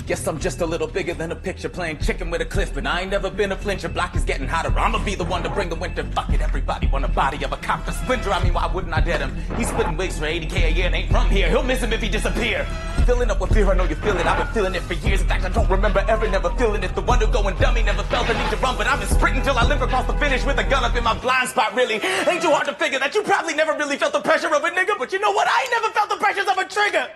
Guess 0.07 0.27
I'm 0.27 0.39
just 0.39 0.61
a 0.61 0.67
little 0.67 0.87
bigger 0.87 1.15
than 1.15 1.33
a 1.33 1.37
picture 1.37 1.71
playing 1.71 1.97
chicken 1.97 2.31
with 2.31 2.43
a 2.43 2.45
cliff, 2.45 2.75
but 2.75 2.87
I 2.87 3.01
ain't 3.01 3.11
never 3.11 3.31
been 3.31 3.53
a 3.53 3.57
flincher. 3.57 3.89
Block 3.89 4.15
is 4.15 4.23
getting 4.23 4.47
hotter. 4.47 4.69
I'ma 4.79 5.03
be 5.03 5.15
the 5.15 5.25
one 5.25 5.43
to 5.45 5.49
bring 5.49 5.71
the 5.71 5.77
winter. 5.77 6.05
Fuck 6.05 6.29
it, 6.29 6.43
everybody 6.43 6.89
want 6.89 7.07
a 7.07 7.09
body 7.09 7.43
of 7.43 7.53
a 7.53 7.57
cop 7.57 7.87
to 7.87 7.93
splinter. 7.93 8.31
I 8.31 8.45
mean, 8.45 8.53
why 8.53 8.67
wouldn't 8.67 8.93
I 8.93 9.01
dead 9.01 9.23
him? 9.23 9.35
He's 9.57 9.69
splitting 9.71 9.97
wigs 9.97 10.19
for 10.19 10.27
80k 10.27 10.65
a 10.65 10.73
year 10.73 10.87
and 10.87 10.95
ain't 10.95 11.11
from 11.11 11.31
here. 11.31 11.49
He'll 11.49 11.63
miss 11.63 11.83
him 11.83 11.95
if 11.95 12.03
he 12.03 12.11
disappear. 12.11 12.67
Filling 13.07 13.31
up 13.31 13.41
with 13.41 13.55
fear, 13.55 13.71
I 13.71 13.75
know 13.75 13.85
you 13.85 13.95
feel 13.97 14.19
it. 14.19 14.27
I've 14.27 14.45
been 14.45 14.53
feeling 14.53 14.75
it 14.75 14.83
for 14.83 14.93
years. 14.93 15.23
In 15.23 15.27
fact, 15.27 15.43
I 15.47 15.49
don't 15.49 15.71
remember 15.71 16.05
ever 16.07 16.29
never 16.29 16.51
feeling 16.51 16.83
it. 16.83 16.95
The 16.95 17.01
one 17.01 17.19
who 17.19 17.27
going 17.27 17.57
dummy 17.57 17.83
never 17.83 18.03
felt 18.03 18.27
the 18.27 18.35
need 18.35 18.51
to 18.51 18.57
run, 18.59 18.77
but 18.77 18.87
I've 18.87 19.01
been 19.01 19.09
sprinting 19.09 19.43
till 19.43 19.57
I 19.57 19.67
limp 19.67 19.81
across 19.81 20.07
the 20.07 20.13
finish 20.19 20.45
with 20.45 20.59
a 20.59 20.65
gun 20.65 20.85
up 20.85 20.95
in 20.95 21.05
my 21.05 21.19
blind 21.19 21.49
spot. 21.49 21.75
Really, 21.75 21.95
ain't 21.95 22.43
too 22.43 22.51
hard 22.51 22.67
to 22.67 22.75
figure 22.75 22.99
that 22.99 23.15
you 23.15 23.23
probably 23.23 23.55
never 23.55 23.73
really 23.73 23.97
felt 23.97 24.13
the 24.13 24.21
pressure 24.21 24.55
of 24.55 24.65
a 24.65 24.69
nigga, 24.69 24.99
but 24.99 25.15
you 25.15 25.19
know 25.19 25.33
what? 25.33 25.49
I 25.49 25.63
ain't 25.63 25.71
never 25.83 25.95
felt 25.95 26.11
the 26.11 26.17
pressures 26.17 26.47
of 26.47 26.59
a 26.59 26.69
trigger. 26.69 27.09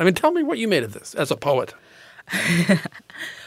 I 0.00 0.04
mean, 0.04 0.14
tell 0.14 0.32
me 0.32 0.42
what 0.42 0.58
you 0.58 0.66
made 0.66 0.82
of 0.82 0.92
this 0.94 1.14
as 1.14 1.30
a 1.30 1.36
poet. 1.36 1.74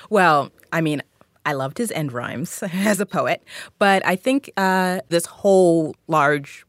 Well, 0.09 0.51
I 0.71 0.81
mean, 0.81 1.01
I 1.45 1.53
loved 1.53 1.77
his 1.77 1.91
end 1.91 2.11
rhymes 2.11 2.61
as 2.73 2.99
a 2.99 3.05
poet, 3.05 3.43
but 3.79 4.05
I 4.05 4.15
think 4.15 4.51
uh, 4.57 4.99
this 5.09 5.25
whole 5.25 5.95
large 6.07 6.65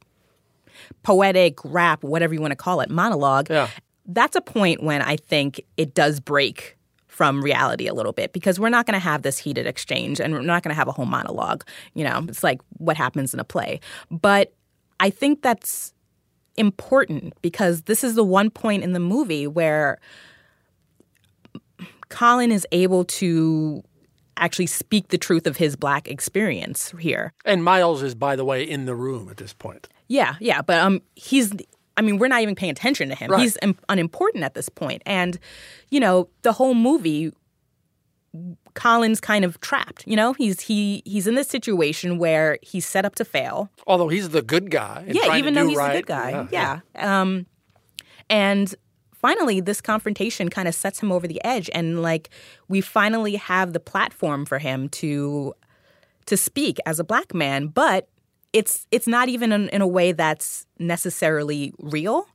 poetic 1.02 1.58
rap, 1.64 2.02
whatever 2.02 2.32
you 2.34 2.40
want 2.40 2.52
to 2.52 2.56
call 2.56 2.80
it, 2.80 2.90
monologue, 2.90 3.50
Yeah. 3.50 3.68
that's 4.06 4.34
a 4.36 4.40
point 4.40 4.82
when 4.82 5.02
I 5.02 5.16
think 5.16 5.60
it 5.76 5.94
does 5.94 6.20
break 6.20 6.76
from 7.06 7.42
reality 7.42 7.86
a 7.86 7.94
little 7.94 8.12
bit 8.12 8.32
because 8.32 8.58
we're 8.58 8.70
not 8.70 8.86
going 8.86 8.94
to 8.98 9.04
have 9.04 9.22
this 9.22 9.38
heated 9.38 9.66
exchange 9.66 10.20
and 10.20 10.32
we're 10.34 10.40
not 10.42 10.62
going 10.64 10.70
to 10.70 10.76
have 10.76 10.88
a 10.88 10.92
whole 10.92 11.06
monologue. 11.06 11.64
You 11.94 12.04
know, 12.04 12.24
it's 12.28 12.42
like 12.42 12.60
what 12.78 12.96
happens 12.96 13.32
in 13.34 13.40
a 13.40 13.44
play. 13.44 13.78
But 14.10 14.52
I 14.98 15.10
think 15.10 15.42
that's 15.42 15.92
important 16.56 17.34
because 17.42 17.82
this 17.82 18.04
is 18.04 18.14
the 18.14 18.24
one 18.24 18.50
point 18.50 18.82
in 18.82 18.92
the 18.92 19.00
movie 19.00 19.46
where 19.46 19.98
Colin 22.08 22.52
is 22.52 22.66
able 22.72 23.04
to 23.04 23.82
actually 24.36 24.66
speak 24.66 25.08
the 25.08 25.18
truth 25.18 25.46
of 25.46 25.56
his 25.56 25.76
black 25.76 26.08
experience 26.08 26.92
here. 26.98 27.32
And 27.44 27.62
Miles 27.62 28.02
is, 28.02 28.14
by 28.14 28.36
the 28.36 28.44
way, 28.44 28.62
in 28.62 28.84
the 28.84 28.94
room 28.94 29.28
at 29.28 29.36
this 29.36 29.52
point. 29.52 29.88
Yeah, 30.08 30.34
yeah, 30.40 30.60
but 30.62 30.78
um 30.80 31.02
he's 31.14 31.52
I 31.96 32.02
mean, 32.02 32.18
we're 32.18 32.28
not 32.28 32.42
even 32.42 32.54
paying 32.54 32.72
attention 32.72 33.08
to 33.08 33.14
him. 33.14 33.30
Right. 33.30 33.40
He's 33.40 33.56
un- 33.62 33.78
unimportant 33.88 34.42
at 34.42 34.54
this 34.54 34.68
point. 34.68 35.02
And, 35.06 35.38
you 35.90 36.00
know, 36.00 36.28
the 36.42 36.52
whole 36.52 36.74
movie, 36.74 37.32
Colin's 38.74 39.20
kind 39.20 39.44
of 39.44 39.60
trapped. 39.60 40.04
You 40.06 40.16
know, 40.16 40.32
he's 40.34 40.60
he 40.60 41.02
he's 41.04 41.26
in 41.26 41.34
this 41.34 41.48
situation 41.48 42.18
where 42.18 42.58
he's 42.62 42.86
set 42.86 43.04
up 43.04 43.14
to 43.16 43.24
fail. 43.24 43.70
Although 43.86 44.08
he's 44.08 44.30
the 44.30 44.42
good 44.42 44.70
guy. 44.70 45.04
and 45.06 45.14
yeah, 45.14 45.36
even 45.36 45.54
though 45.54 45.66
he's 45.66 45.78
right. 45.78 45.94
the 45.94 45.98
good 46.00 46.06
guy. 46.06 46.48
Yeah. 46.50 46.80
Um, 46.96 47.46
and 48.28 48.74
finally, 49.12 49.60
this 49.60 49.80
confrontation 49.80 50.48
kind 50.48 50.68
of 50.68 50.74
sets 50.74 51.00
him 51.00 51.12
over 51.12 51.26
the 51.26 51.42
edge, 51.44 51.70
and 51.72 52.02
like 52.02 52.30
we 52.68 52.80
finally 52.80 53.36
have 53.36 53.72
the 53.72 53.80
platform 53.80 54.44
for 54.44 54.58
him 54.58 54.88
to 54.90 55.54
to 56.26 56.36
speak 56.36 56.78
as 56.86 56.98
a 56.98 57.04
black 57.04 57.34
man, 57.34 57.68
but 57.68 58.08
it's 58.52 58.86
it's 58.90 59.06
not 59.06 59.28
even 59.28 59.52
in, 59.52 59.68
in 59.70 59.82
a 59.82 59.86
way 59.86 60.12
that's 60.12 60.66
necessarily 60.78 61.72
real. 61.78 62.26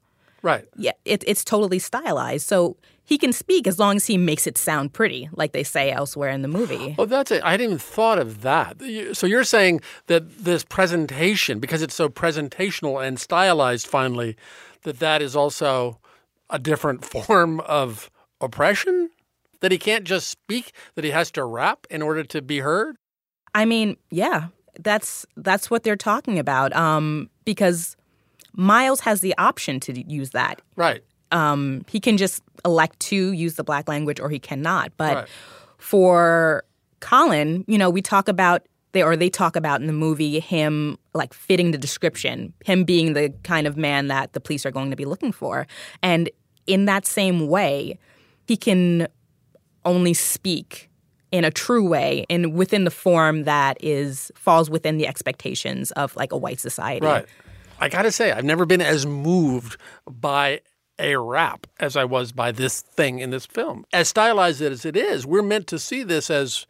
Right. 0.42 0.66
Yeah, 0.76 0.92
it, 1.06 1.24
it's 1.28 1.44
totally 1.44 1.80
stylized, 1.80 2.48
so 2.48 2.78
he 3.04 3.18
can 3.18 3.34
speak 3.34 3.66
as 3.68 3.80
long 3.80 3.96
as 3.96 4.06
he 4.06 4.18
makes 4.18 4.46
it 4.46 4.58
sound 4.58 4.94
pretty, 4.94 5.30
like 5.34 5.52
they 5.52 5.64
say 5.64 5.92
elsewhere 5.92 6.30
in 6.30 6.42
the 6.44 6.48
movie. 6.48 6.96
Oh, 6.98 7.06
that's 7.06 7.32
it. 7.32 7.44
I 7.44 7.52
hadn't 7.52 7.66
even 7.66 7.78
thought 7.80 8.20
of 8.20 8.42
that. 8.42 8.82
So 9.14 9.26
you're 9.26 9.44
saying 9.44 9.82
that 10.08 10.44
this 10.44 10.64
presentation, 10.64 11.60
because 11.60 11.82
it's 11.82 11.96
so 11.96 12.08
presentational 12.08 13.06
and 13.06 13.20
stylized, 13.20 13.88
finally, 13.88 14.38
that 14.84 15.00
that 15.00 15.22
is 15.22 15.36
also 15.36 16.00
a 16.50 16.60
different 16.60 17.04
form 17.26 17.62
of 17.62 18.12
oppression. 18.40 19.10
That 19.62 19.74
he 19.74 19.78
can't 19.78 20.06
just 20.06 20.30
speak; 20.30 20.72
that 20.96 21.04
he 21.04 21.12
has 21.12 21.32
to 21.32 21.44
rap 21.44 21.86
in 21.90 22.02
order 22.02 22.24
to 22.24 22.42
be 22.42 22.60
heard. 22.60 22.96
I 23.54 23.66
mean, 23.66 23.98
yeah, 24.10 24.48
that's 24.80 25.26
that's 25.36 25.70
what 25.70 25.84
they're 25.84 25.98
talking 25.98 26.40
about. 26.40 26.74
Um, 26.74 27.30
because 27.44 27.98
Miles 28.54 29.00
has 29.02 29.22
the 29.22 29.36
option 29.38 29.80
to 29.82 30.10
use 30.10 30.32
that. 30.32 30.62
Right. 30.76 31.04
Um, 31.32 31.86
he 31.90 32.00
can 32.00 32.18
just 32.18 32.42
elect 32.66 33.00
to 33.02 33.32
use 33.32 33.56
the 33.56 33.64
black 33.64 33.88
language, 33.88 34.20
or 34.20 34.30
he 34.30 34.40
cannot. 34.40 34.92
But 34.98 35.16
Right. 35.16 35.28
for 35.78 36.64
Colin, 37.00 37.64
you 37.68 37.78
know, 37.78 37.90
we 37.90 38.02
talk 38.02 38.28
about 38.28 38.64
they 38.92 39.04
or 39.04 39.16
they 39.16 39.30
talk 39.30 39.56
about 39.56 39.82
in 39.82 39.88
the 39.88 39.94
movie 39.94 40.40
him 40.40 40.98
like 41.14 41.34
fitting 41.34 41.70
the 41.72 41.78
description, 41.78 42.54
him 42.66 42.84
being 42.84 43.14
the 43.14 43.32
kind 43.44 43.68
of 43.68 43.78
man 43.78 44.08
that 44.08 44.34
the 44.34 44.40
police 44.40 44.66
are 44.66 44.72
going 44.72 44.90
to 44.90 44.96
be 44.96 45.06
looking 45.06 45.32
for, 45.32 45.68
and 46.02 46.30
in 46.66 46.86
that 46.86 47.06
same 47.06 47.48
way, 47.48 47.98
he 48.48 48.58
can 48.58 49.08
only 49.86 50.14
speak 50.14 50.90
in 51.32 51.44
a 51.46 51.52
true 51.52 51.88
way 51.88 52.26
and 52.30 52.54
within 52.54 52.84
the 52.84 52.92
form 52.92 53.44
that 53.44 53.78
is 53.84 54.32
falls 54.36 54.70
within 54.70 54.98
the 54.98 55.06
expectations 55.08 55.92
of 55.92 56.16
like 56.16 56.32
a 56.32 56.38
white 56.38 56.60
society. 56.60 57.06
Right. 57.06 57.26
I 57.80 57.90
got 57.90 58.04
to 58.04 58.12
say, 58.12 58.32
I've 58.32 58.44
never 58.44 58.66
been 58.66 58.82
as 58.82 59.06
moved 59.06 59.78
by 60.10 60.62
a 61.00 61.16
rap 61.16 61.66
as 61.80 61.96
I 61.96 62.04
was 62.04 62.32
by 62.32 62.52
this 62.52 62.82
thing 62.82 63.20
in 63.20 63.30
this 63.30 63.46
film. 63.46 63.86
As 63.94 64.10
stylized 64.10 64.62
as 64.62 64.86
it 64.86 64.98
is, 64.98 65.26
we're 65.26 65.42
meant 65.42 65.68
to 65.68 65.80
see 65.80 66.04
this 66.04 66.30
as 66.30 66.66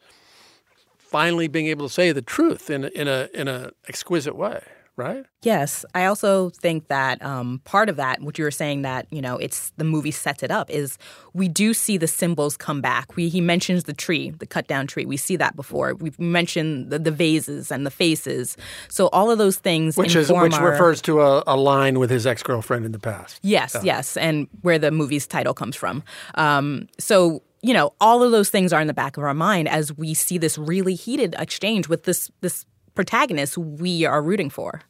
finally 0.98 1.48
being 1.48 1.66
able 1.66 1.88
to 1.88 1.92
say 1.92 2.12
the 2.12 2.22
truth 2.22 2.70
in 2.70 2.84
a, 2.84 2.88
in 2.88 3.08
a 3.08 3.28
in 3.34 3.48
a 3.48 3.72
exquisite 3.88 4.36
way, 4.36 4.62
right? 5.00 5.24
Yes, 5.42 5.84
I 5.94 6.04
also 6.04 6.50
think 6.50 6.88
that 6.88 7.20
um, 7.24 7.60
part 7.64 7.88
of 7.88 7.96
that, 7.96 8.20
what 8.20 8.38
you 8.38 8.44
were 8.44 8.50
saying, 8.50 8.82
that 8.82 9.06
you 9.10 9.22
know, 9.22 9.36
it's 9.38 9.72
the 9.78 9.84
movie 9.84 10.10
sets 10.10 10.42
it 10.42 10.50
up, 10.50 10.68
is 10.70 10.98
we 11.32 11.48
do 11.48 11.72
see 11.74 11.96
the 11.96 12.06
symbols 12.06 12.56
come 12.56 12.80
back. 12.80 13.16
We 13.16 13.28
he 13.30 13.40
mentions 13.40 13.84
the 13.84 13.92
tree, 13.94 14.30
the 14.30 14.46
cut 14.46 14.66
down 14.68 14.86
tree. 14.86 15.06
We 15.06 15.16
see 15.16 15.36
that 15.36 15.56
before. 15.56 15.94
We've 15.94 16.18
mentioned 16.20 16.90
the, 16.90 16.98
the 16.98 17.10
vases 17.10 17.72
and 17.72 17.86
the 17.86 17.90
faces. 17.90 18.56
So 18.88 19.08
all 19.08 19.30
of 19.30 19.38
those 19.38 19.56
things, 19.56 19.96
Which 19.96 20.14
is 20.14 20.30
which 20.30 20.52
our- 20.54 20.70
refers 20.70 21.00
to 21.02 21.22
a, 21.22 21.42
a 21.46 21.56
line 21.56 21.98
with 21.98 22.10
his 22.10 22.26
ex 22.26 22.42
girlfriend 22.42 22.84
in 22.84 22.92
the 22.92 22.98
past. 22.98 23.40
Yes, 23.42 23.74
yes, 23.82 24.16
and 24.18 24.46
where 24.62 24.78
the 24.78 24.90
movie's 24.90 25.26
title 25.26 25.54
comes 25.54 25.74
from. 25.76 26.02
Um, 26.34 26.86
so 26.98 27.42
you 27.62 27.74
know, 27.74 27.92
all 28.00 28.22
of 28.22 28.30
those 28.32 28.48
things 28.48 28.72
are 28.72 28.80
in 28.80 28.86
the 28.86 28.94
back 28.94 29.18
of 29.18 29.22
our 29.22 29.34
mind 29.34 29.68
as 29.68 29.94
we 29.96 30.14
see 30.14 30.38
this 30.38 30.56
really 30.56 30.94
heated 30.94 31.34
exchange 31.38 31.88
with 31.88 32.04
this 32.04 32.30
this 32.40 32.64
protagonist 32.94 33.56
we 33.58 34.04
are 34.04 34.22
rooting 34.22 34.50
for. 34.50 34.82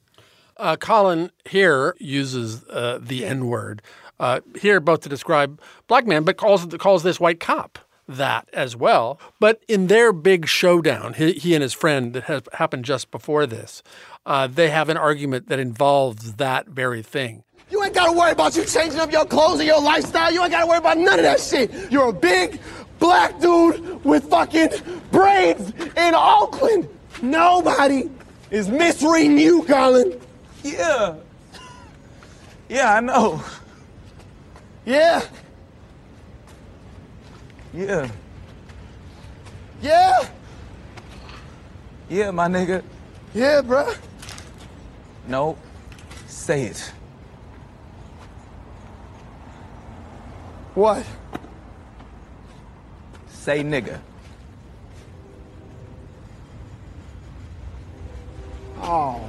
Uh, 0.61 0.77
Colin 0.77 1.31
here 1.49 1.97
uses 1.99 2.65
uh, 2.65 2.99
the 3.01 3.25
N 3.25 3.47
word 3.47 3.81
uh, 4.21 4.41
here 4.61 4.79
both 4.79 5.01
to 5.01 5.09
describe 5.09 5.59
black 5.89 6.07
man, 6.07 6.23
but 6.23 6.37
calls 6.37 6.67
calls 6.79 7.03
this 7.03 7.19
white 7.19 7.41
cop 7.41 7.79
that 8.07 8.49
as 8.53 8.77
well. 8.77 9.19
But 9.39 9.63
in 9.69 9.87
their 9.87 10.13
big 10.13 10.47
showdown, 10.47 11.15
he, 11.15 11.33
he 11.33 11.55
and 11.55 11.63
his 11.63 11.73
friend 11.73 12.13
that 12.13 12.25
has 12.25 12.43
happened 12.53 12.85
just 12.85 13.11
before 13.11 13.47
this, 13.47 13.83
uh, 14.27 14.49
they 14.49 14.69
have 14.69 14.89
an 14.91 14.99
argument 14.99 15.49
that 15.49 15.59
involves 15.59 16.35
that 16.35 16.67
very 16.69 17.03
thing. 17.03 17.43
You 17.71 17.83
ain't 17.83 17.95
gotta 17.95 18.13
worry 18.13 18.33
about 18.33 18.55
you 18.55 18.65
changing 18.65 19.01
up 19.01 19.11
your 19.11 19.25
clothes 19.25 19.61
or 19.61 19.65
your 19.65 19.81
lifestyle. 19.81 20.31
You 20.31 20.43
ain't 20.43 20.51
gotta 20.51 20.67
worry 20.67 20.79
about 20.79 20.99
none 20.99 21.19
of 21.19 21.25
that 21.25 21.41
shit. 21.41 21.73
You're 21.91 22.11
a 22.11 22.13
big 22.13 22.61
black 22.99 23.41
dude 23.41 24.05
with 24.05 24.29
fucking 24.29 24.71
braids 25.11 25.73
in 25.97 26.15
Oakland. 26.15 26.89
Nobody 27.23 28.11
is 28.51 28.69
misreading 28.69 29.39
you, 29.39 29.63
Colin. 29.63 30.21
Yeah. 30.63 31.15
Yeah, 32.69 32.95
I 32.97 33.01
know. 33.01 33.43
Yeah, 34.85 35.23
Yeah. 37.75 38.09
yeah, 39.83 40.29
Yeah, 42.09 42.31
my 42.33 42.49
nigga. 42.49 42.83
yeah, 43.35 43.61
bruh. 43.63 43.97
No. 45.29 45.57
Say 46.27 46.65
it. 46.67 46.93
What? 50.75 51.05
Say 53.29 53.63
nigga. 53.63 54.01
Oh, 58.83 59.21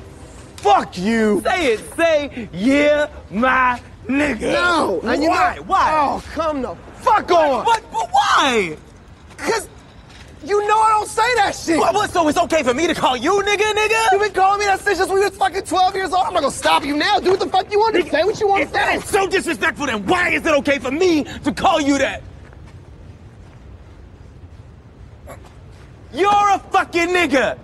fuck 0.73 0.97
you. 0.97 1.41
Say 1.43 1.73
it. 1.73 1.95
Say, 1.95 2.49
yeah, 2.53 3.09
my 3.29 3.81
nigga. 4.07 4.53
No. 4.53 5.01
And 5.03 5.23
you 5.23 5.29
why? 5.29 5.55
know- 5.55 5.63
why? 5.63 5.91
Oh, 5.93 6.23
come 6.33 6.61
the 6.61 6.75
fuck 6.95 7.29
on. 7.31 7.65
But, 7.65 7.83
but 7.91 8.09
why? 8.11 8.77
Cause 9.37 9.67
you 10.43 10.67
know 10.67 10.79
I 10.79 10.89
don't 10.89 11.07
say 11.07 11.35
that 11.35 11.55
shit. 11.55 11.77
What, 11.77 11.93
what, 11.93 12.09
so 12.09 12.27
it's 12.27 12.37
okay 12.37 12.63
for 12.63 12.73
me 12.73 12.87
to 12.87 12.95
call 12.95 13.15
you 13.15 13.31
nigga, 13.43 13.73
nigga? 13.73 14.11
You've 14.11 14.21
been 14.21 14.33
calling 14.33 14.59
me 14.59 14.65
that 14.65 14.79
since 14.79 14.97
just 14.97 15.09
when 15.09 15.19
you 15.21 15.29
was 15.29 15.37
fucking 15.37 15.63
12 15.63 15.95
years 15.95 16.13
old. 16.13 16.25
I'm 16.25 16.33
not 16.33 16.41
gonna 16.41 16.51
stop 16.51 16.83
you 16.83 16.95
now. 16.95 17.19
Do 17.19 17.31
what 17.31 17.39
the 17.39 17.47
fuck 17.49 17.71
you 17.71 17.79
want 17.79 17.95
to 17.95 18.09
say. 18.09 18.23
What 18.23 18.39
you 18.39 18.47
want 18.47 18.67
to 18.67 18.73
that 18.73 18.89
say. 18.89 18.97
is 18.97 19.05
so 19.05 19.27
disrespectful, 19.27 19.85
then 19.85 20.05
why 20.05 20.29
is 20.29 20.45
it 20.45 20.53
okay 20.59 20.79
for 20.79 20.91
me 20.91 21.25
to 21.43 21.51
call 21.51 21.79
you 21.79 21.97
that? 21.99 22.23
You're 26.13 26.49
a 26.49 26.59
fucking 26.71 27.09
nigga. 27.09 27.57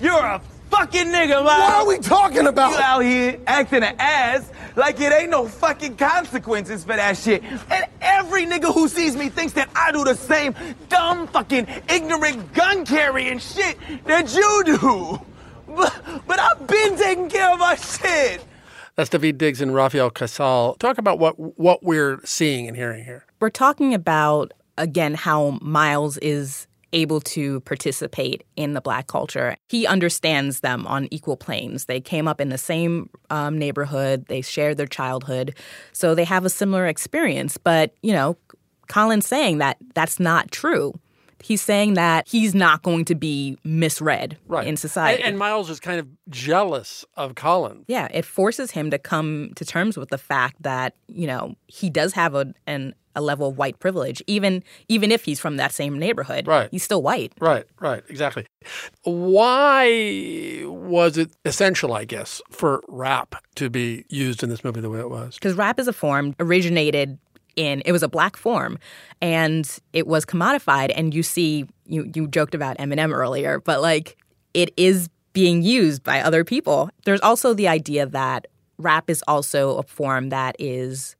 You're 0.00 0.24
a 0.24 0.40
fucking 0.70 1.06
nigga, 1.06 1.28
man. 1.28 1.44
What 1.44 1.74
are 1.74 1.86
we 1.86 1.98
talking 1.98 2.46
about? 2.46 2.70
You 2.70 2.76
about? 2.76 2.80
out 2.80 3.00
here 3.00 3.38
acting 3.46 3.82
an 3.82 3.96
ass 3.98 4.50
like 4.76 5.00
it 5.00 5.12
ain't 5.12 5.30
no 5.30 5.48
fucking 5.48 5.96
consequences 5.96 6.84
for 6.84 6.94
that 6.94 7.16
shit. 7.16 7.42
And 7.70 7.86
every 8.00 8.46
nigga 8.46 8.72
who 8.72 8.88
sees 8.88 9.16
me 9.16 9.28
thinks 9.28 9.54
that 9.54 9.70
I 9.74 9.90
do 9.92 10.04
the 10.04 10.14
same 10.14 10.54
dumb 10.88 11.26
fucking 11.28 11.66
ignorant 11.88 12.52
gun 12.52 12.84
carrying 12.84 13.38
shit 13.38 13.78
that 14.04 14.34
you 14.34 14.62
do. 14.64 15.20
But, 15.68 16.22
but 16.26 16.38
I've 16.38 16.66
been 16.66 16.96
taking 16.96 17.28
care 17.28 17.52
of 17.52 17.58
my 17.58 17.74
shit. 17.74 18.42
That's 18.94 19.10
Daveed 19.10 19.36
Diggs 19.36 19.60
and 19.60 19.74
Rafael 19.74 20.08
Casal. 20.10 20.76
Talk 20.76 20.96
about 20.96 21.18
what 21.18 21.34
what 21.58 21.82
we're 21.82 22.20
seeing 22.24 22.66
and 22.66 22.74
hearing 22.74 23.04
here. 23.04 23.26
We're 23.40 23.50
talking 23.50 23.92
about 23.92 24.52
again 24.78 25.12
how 25.14 25.58
Miles 25.60 26.16
is 26.18 26.66
able 26.92 27.20
to 27.20 27.60
participate 27.60 28.44
in 28.56 28.74
the 28.74 28.80
black 28.80 29.06
culture. 29.08 29.56
He 29.68 29.86
understands 29.86 30.60
them 30.60 30.86
on 30.86 31.08
equal 31.10 31.36
planes. 31.36 31.86
They 31.86 32.00
came 32.00 32.28
up 32.28 32.40
in 32.40 32.48
the 32.48 32.58
same 32.58 33.10
um, 33.30 33.58
neighborhood, 33.58 34.26
they 34.28 34.40
shared 34.40 34.76
their 34.76 34.86
childhood, 34.86 35.56
so 35.92 36.14
they 36.14 36.24
have 36.24 36.44
a 36.44 36.50
similar 36.50 36.86
experience. 36.86 37.56
But, 37.58 37.94
you 38.02 38.12
know, 38.12 38.36
Colin's 38.88 39.26
saying 39.26 39.58
that 39.58 39.76
that's 39.94 40.20
not 40.20 40.50
true. 40.52 40.92
He's 41.42 41.60
saying 41.60 41.94
that 41.94 42.26
he's 42.26 42.54
not 42.54 42.82
going 42.82 43.04
to 43.04 43.14
be 43.14 43.58
misread 43.62 44.38
Right. 44.48 44.66
in 44.66 44.76
society. 44.76 45.22
And, 45.22 45.30
and 45.32 45.38
Miles 45.38 45.68
is 45.68 45.78
kind 45.80 46.00
of 46.00 46.08
jealous 46.30 47.04
of 47.14 47.34
Colin. 47.34 47.84
Yeah, 47.88 48.08
it 48.10 48.24
forces 48.24 48.70
him 48.70 48.90
to 48.90 48.98
come 48.98 49.52
to 49.56 49.64
terms 49.64 49.96
with 49.98 50.08
the 50.08 50.18
fact 50.18 50.62
that 50.62 50.94
you 51.08 51.26
know 51.26 51.54
he 51.66 51.90
does 51.90 52.14
have 52.14 52.34
a 52.34 52.54
an, 52.66 52.94
a 53.16 53.20
level 53.20 53.48
of 53.48 53.58
white 53.58 53.80
privilege, 53.80 54.22
even 54.26 54.62
even 54.88 55.10
if 55.10 55.24
he's 55.24 55.40
from 55.40 55.56
that 55.56 55.72
same 55.72 55.98
neighborhood. 55.98 56.46
Right. 56.46 56.68
he's 56.70 56.84
still 56.84 57.02
white. 57.02 57.32
Right, 57.40 57.64
right, 57.80 58.04
exactly. 58.08 58.46
Why 59.02 60.62
was 60.64 61.16
it 61.16 61.32
essential, 61.44 61.94
I 61.94 62.04
guess, 62.04 62.40
for 62.50 62.82
rap 62.86 63.34
to 63.56 63.70
be 63.70 64.04
used 64.08 64.42
in 64.42 64.50
this 64.50 64.62
movie 64.62 64.80
the 64.80 64.90
way 64.90 65.00
it 65.00 65.10
was? 65.10 65.34
Because 65.34 65.54
rap 65.54 65.80
is 65.80 65.88
a 65.88 65.92
form 65.92 66.34
originated 66.38 67.18
in 67.56 67.82
it 67.86 67.92
was 67.92 68.02
a 68.02 68.08
black 68.08 68.36
form, 68.36 68.78
and 69.20 69.78
it 69.92 70.06
was 70.06 70.24
commodified. 70.24 70.92
And 70.94 71.14
you 71.14 71.22
see, 71.22 71.66
you 71.86 72.10
you 72.14 72.28
joked 72.28 72.54
about 72.54 72.76
Eminem 72.78 73.12
earlier, 73.12 73.60
but 73.60 73.80
like 73.80 74.16
it 74.54 74.72
is 74.76 75.08
being 75.32 75.62
used 75.62 76.02
by 76.02 76.20
other 76.20 76.44
people. 76.44 76.90
There's 77.04 77.20
also 77.20 77.54
the 77.54 77.68
idea 77.68 78.06
that 78.06 78.46
rap 78.78 79.08
is 79.08 79.24
also 79.26 79.78
a 79.78 79.82
form 79.82 80.28
that 80.28 80.56
is 80.58 81.15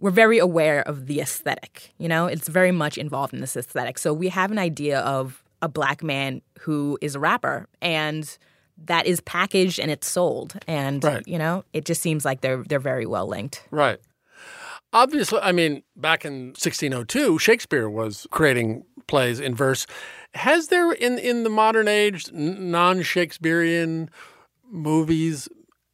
we're 0.00 0.10
very 0.10 0.38
aware 0.38 0.82
of 0.82 1.06
the 1.06 1.20
aesthetic. 1.20 1.92
You 1.98 2.08
know, 2.08 2.26
it's 2.26 2.48
very 2.48 2.72
much 2.72 2.98
involved 2.98 3.34
in 3.34 3.40
this 3.40 3.56
aesthetic. 3.56 3.98
So 3.98 4.12
we 4.12 4.28
have 4.28 4.50
an 4.50 4.58
idea 4.58 5.00
of 5.00 5.42
a 5.60 5.68
black 5.68 6.02
man 6.02 6.40
who 6.60 6.98
is 7.00 7.14
a 7.14 7.18
rapper 7.18 7.66
and 7.82 8.38
that 8.84 9.06
is 9.06 9.20
packaged 9.20 9.80
and 9.80 9.90
it's 9.90 10.06
sold. 10.06 10.58
And 10.68 11.02
Right. 11.02 11.26
you 11.26 11.38
know, 11.38 11.64
it 11.72 11.84
just 11.84 12.00
seems 12.00 12.24
like 12.24 12.40
they're 12.42 12.62
they're 12.62 12.78
very 12.78 13.06
well 13.06 13.26
linked. 13.26 13.64
Right. 13.70 13.98
Obviously, 14.92 15.40
I 15.40 15.52
mean, 15.52 15.82
back 15.96 16.24
in 16.24 16.48
1602, 16.54 17.38
Shakespeare 17.38 17.90
was 17.90 18.26
creating 18.30 18.84
plays 19.06 19.38
in 19.40 19.54
verse. 19.54 19.86
Has 20.34 20.68
there, 20.68 20.92
in, 20.92 21.18
in 21.18 21.42
the 21.42 21.50
modern 21.50 21.88
age, 21.88 22.30
non 22.32 23.02
Shakespearean 23.02 24.08
movies, 24.70 25.48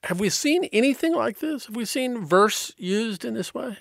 have 0.05 0.21
we 0.21 0.29
seen 0.29 0.65
anything 0.73 1.15
like 1.15 1.39
this? 1.41 1.67
Have 1.67 1.75
we 1.75 1.87
seen 1.87 2.25
verse 2.25 2.73
used 2.77 3.25
in 3.25 3.35
this 3.35 3.53
way? 3.55 3.79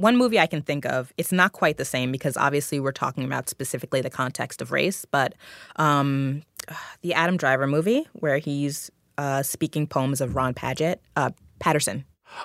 One 0.00 0.16
movie 0.16 0.38
I 0.38 0.46
can 0.46 0.62
think 0.62 0.86
of, 0.86 1.12
it's 1.18 1.32
not 1.32 1.52
quite 1.52 1.76
the 1.76 1.84
same 1.84 2.10
because 2.10 2.36
obviously 2.36 2.80
we're 2.80 2.92
talking 2.92 3.24
about 3.24 3.48
specifically 3.48 4.00
the 4.00 4.10
context 4.10 4.62
of 4.62 4.72
race, 4.72 5.04
but 5.04 5.34
um, 5.76 6.42
the 7.02 7.12
Adam 7.14 7.36
Driver 7.36 7.66
movie 7.66 8.06
where 8.14 8.38
he's 8.38 8.90
uh, 9.18 9.42
speaking 9.42 9.86
poems 9.86 10.20
of 10.20 10.34
Ron 10.34 10.54
Padgett, 10.54 10.96
uh, 11.16 11.30
Paterson. 11.58 12.04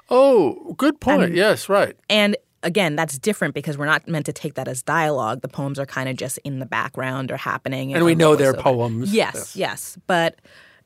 Oh, 0.10 0.74
good 0.78 1.00
point. 1.00 1.34
yes, 1.34 1.70
right. 1.70 1.96
And 2.10 2.36
again, 2.64 2.96
that's 2.96 3.18
different 3.18 3.54
because 3.54 3.78
we're 3.78 3.86
not 3.86 4.08
meant 4.08 4.26
to 4.26 4.34
take 4.34 4.56
that 4.56 4.68
as 4.68 4.82
dialogue. 4.84 5.42
The 5.42 5.48
poems 5.48 5.80
are 5.80 5.86
kind 5.86 6.10
of 6.10 6.18
just 6.18 6.38
in 6.40 6.60
the 6.60 6.66
background 6.66 7.32
or 7.32 7.38
happening. 7.38 7.94
And 7.94 8.04
we 8.04 8.16
know 8.16 8.36
they're 8.36 8.54
poems. 8.54 9.14
Yes, 9.14 9.36
Yes. 9.36 9.56
yes, 9.56 9.98
But 10.08 10.40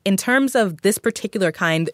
in 0.06 0.18
terms 0.18 0.54
of 0.56 0.82
this 0.82 0.98
particular 0.98 1.52
kind 1.52 1.90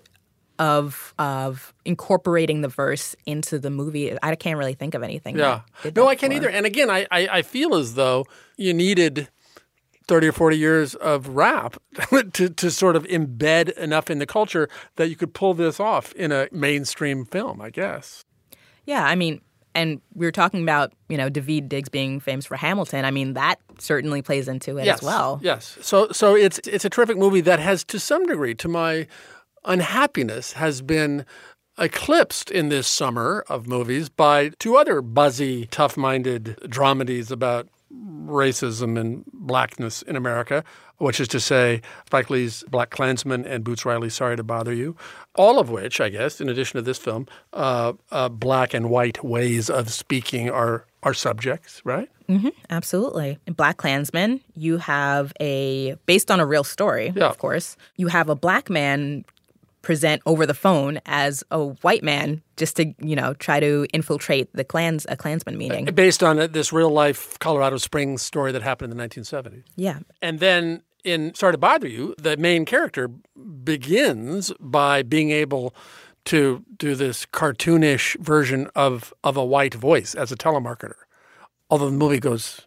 of 0.60 1.14
of 1.20 1.74
incorporating 1.84 2.62
the 2.62 2.68
verse 2.68 3.16
into 3.26 3.60
the 3.60 3.70
movie, 3.70 4.18
I 4.22 4.36
can't 4.36 4.58
really 4.58 4.74
think 4.74 4.94
of 4.94 5.04
anything. 5.04 5.38
Yeah. 5.38 5.62
No, 5.96 6.08
I 6.08 6.16
can't 6.16 6.32
before. 6.32 6.48
either. 6.48 6.50
And 6.50 6.66
again, 6.66 6.90
I, 6.90 7.06
I, 7.12 7.28
I 7.32 7.42
feel 7.42 7.76
as 7.76 7.96
though 7.96 8.26
you 8.58 8.74
needed 8.74 9.30
30 10.08 10.28
or 10.28 10.32
40 10.32 10.58
years 10.58 10.96
of 10.96 11.30
rap 11.30 11.78
to, 12.34 12.50
to 12.50 12.72
sort 12.72 12.96
of 12.96 13.04
embed 13.06 13.76
enough 13.78 14.10
in 14.10 14.20
the 14.20 14.26
culture 14.26 14.70
that 14.96 15.10
you 15.10 15.16
could 15.16 15.34
pull 15.34 15.54
this 15.54 15.80
off 15.80 16.14
in 16.14 16.32
a 16.32 16.48
mainstream 16.52 17.26
film, 17.26 17.62
I 17.62 17.70
guess. 17.70 18.24
Yeah, 18.86 19.06
I 19.06 19.16
mean, 19.16 19.42
and 19.74 20.00
we 20.14 20.26
were 20.26 20.32
talking 20.32 20.64
about 20.64 20.94
you 21.10 21.18
know 21.18 21.30
Daveed 21.30 21.68
Diggs 21.68 21.90
being 21.90 22.20
famous 22.20 22.46
for 22.46 22.56
Hamilton. 22.56 23.04
I 23.04 23.12
mean, 23.12 23.34
that 23.34 23.60
certainly 23.78 24.22
plays 24.22 24.48
into 24.48 24.78
it 24.78 24.86
yes. 24.86 25.00
as 25.00 25.04
well. 25.04 25.40
Yes. 25.44 25.78
So 25.82 26.08
so 26.12 26.36
it's 26.36 26.60
it's 26.60 26.86
a 26.86 26.90
terrific 26.90 27.18
movie 27.18 27.42
that 27.42 27.60
has 27.60 27.84
to 27.86 28.00
some 28.00 28.26
degree 28.26 28.56
to 28.56 28.68
my 28.68 29.08
unhappiness 29.66 30.54
has 30.54 30.82
been 30.82 31.26
eclipsed 31.78 32.50
in 32.52 32.70
this 32.70 32.88
summer 32.88 33.44
of 33.50 33.68
movies 33.68 34.08
by 34.10 34.50
two 34.60 34.78
other 34.78 35.02
buzzy, 35.02 35.66
tough-minded 35.68 36.58
dramedies 36.64 37.32
about 37.32 37.68
racism 38.26 39.00
and 39.00 39.24
blackness 39.34 40.02
in 40.04 40.16
America, 40.16 40.64
which 40.98 41.20
is 41.20 41.28
to 41.28 41.40
say 41.40 41.82
Spike 42.08 42.30
Lee's 42.30 42.64
Black 42.70 42.90
Klansman 42.90 43.46
and 43.46 43.64
Boots 43.64 43.86
Riley's 43.86 44.14
Sorry 44.16 44.36
to 44.38 44.44
Bother 44.44 44.74
You, 44.74 44.96
all 45.36 45.60
of 45.60 45.70
which, 45.70 46.00
I 46.00 46.10
guess, 46.10 46.40
in 46.40 46.50
addition 46.50 46.78
to 46.78 46.82
this 46.82 46.98
film, 46.98 47.28
uh, 47.54 47.94
uh, 48.12 48.30
black 48.30 48.74
and 48.74 48.90
white 48.90 49.24
ways 49.24 49.70
of 49.70 49.92
speaking 49.92 50.50
are 50.50 50.86
are 51.04 51.14
subjects, 51.14 51.82
right? 51.86 52.10
Absolutely. 52.72 53.38
In 53.46 53.54
Black 53.54 53.78
Klansman, 53.78 54.42
you 54.56 54.78
have 54.78 55.32
a 55.40 55.96
based 56.08 56.32
on 56.32 56.40
a 56.40 56.46
real 56.48 56.64
story, 56.64 57.14
Yeah. 57.16 57.26
of 57.28 57.38
course. 57.38 57.78
You 57.98 58.08
have 58.08 58.28
a 58.28 58.36
black 58.36 58.72
man 58.72 59.24
present 59.86 60.22
over 60.26 60.46
the 60.46 60.54
phone 60.54 61.00
as 61.06 61.44
a 61.52 61.64
white 61.64 62.04
man 62.04 62.42
just 62.58 62.76
to, 62.76 62.94
you 63.00 63.16
know, 63.16 63.36
try 63.36 63.60
to 63.60 63.86
infiltrate 63.94 64.52
the 64.54 64.64
clans 64.64 65.06
a 65.08 65.16
Klansman 65.16 65.58
meeting. 65.58 65.86
Based 65.86 66.24
on 66.24 66.38
this 66.52 66.74
real 66.74 66.90
life 66.90 67.38
Colorado 67.40 67.78
Springs 67.78 68.22
story 68.22 68.52
that 68.52 68.64
happened 68.64 68.92
in 68.92 68.98
the 68.98 69.08
1970s. 69.08 69.64
Yeah. 69.76 70.00
And 70.22 70.40
then 70.40 70.82
in 71.04 71.36
Sorry 71.36 71.54
to 71.54 71.58
Bother 71.58 71.88
You, 71.88 72.16
the 72.18 72.36
main 72.36 72.66
character 72.66 73.08
begins 73.08 74.52
by 74.60 75.04
being 75.04 75.30
able 75.30 75.76
to 76.26 76.66
do 76.78 76.96
this 76.96 77.28
cartoonish 77.28 78.20
version 78.20 78.68
of, 78.76 79.14
of 79.24 79.38
a 79.38 79.46
white 79.46 79.76
voice 79.76 80.16
as 80.16 80.32
a 80.32 80.36
telemarketer. 80.36 80.96
Although 81.70 81.92
the 81.92 81.98
movie 81.98 82.20
goes 82.20 82.62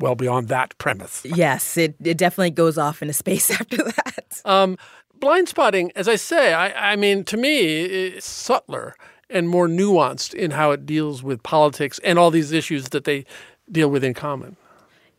well 0.00 0.16
beyond 0.16 0.48
that 0.48 0.76
premise. 0.78 1.24
Yes, 1.24 1.76
it, 1.76 1.94
it 2.02 2.18
definitely 2.18 2.50
goes 2.50 2.78
off 2.78 3.00
into 3.00 3.14
space 3.14 3.50
after 3.60 3.76
that. 3.76 4.42
Um, 4.44 4.76
Blindspotting, 5.20 5.90
as 5.96 6.08
I 6.08 6.16
say, 6.16 6.52
I, 6.54 6.92
I 6.92 6.96
mean, 6.96 7.24
to 7.24 7.36
me, 7.36 7.82
it's 7.84 8.26
subtler 8.26 8.94
and 9.30 9.48
more 9.48 9.68
nuanced 9.68 10.32
in 10.34 10.52
how 10.52 10.70
it 10.70 10.86
deals 10.86 11.22
with 11.22 11.42
politics 11.42 11.98
and 12.04 12.18
all 12.18 12.30
these 12.30 12.52
issues 12.52 12.88
that 12.90 13.04
they 13.04 13.24
deal 13.70 13.90
with 13.90 14.02
in 14.04 14.14
common. 14.14 14.56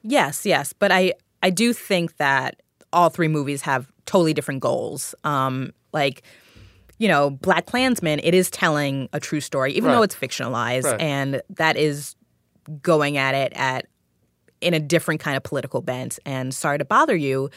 Yes, 0.01 0.45
yes, 0.45 0.73
but 0.73 0.91
I 0.91 1.13
I 1.43 1.49
do 1.49 1.73
think 1.73 2.17
that 2.17 2.61
all 2.91 3.09
three 3.09 3.27
movies 3.27 3.61
have 3.61 3.87
totally 4.05 4.33
different 4.33 4.61
goals. 4.61 5.13
Um, 5.23 5.73
like, 5.93 6.23
you 6.97 7.07
know, 7.07 7.29
Black 7.29 7.65
Klansman, 7.65 8.19
it 8.23 8.33
is 8.33 8.49
telling 8.49 9.09
a 9.13 9.19
true 9.19 9.39
story, 9.41 9.73
even 9.73 9.91
though 9.91 10.01
it's 10.01 10.15
fictionalized, 10.15 10.85
Right. 10.85 10.99
and 11.01 11.41
that 11.51 11.77
is 11.77 12.15
going 12.81 13.17
at 13.17 13.35
it 13.35 13.53
at 13.55 13.85
in 14.61 14.73
a 14.73 14.79
different 14.79 15.21
kind 15.21 15.37
of 15.37 15.43
political 15.43 15.81
bent. 15.81 16.19
And 16.25 16.53
Sorry 16.53 16.77
to 16.77 16.85
Bother 16.85 17.15
You, 17.15 17.49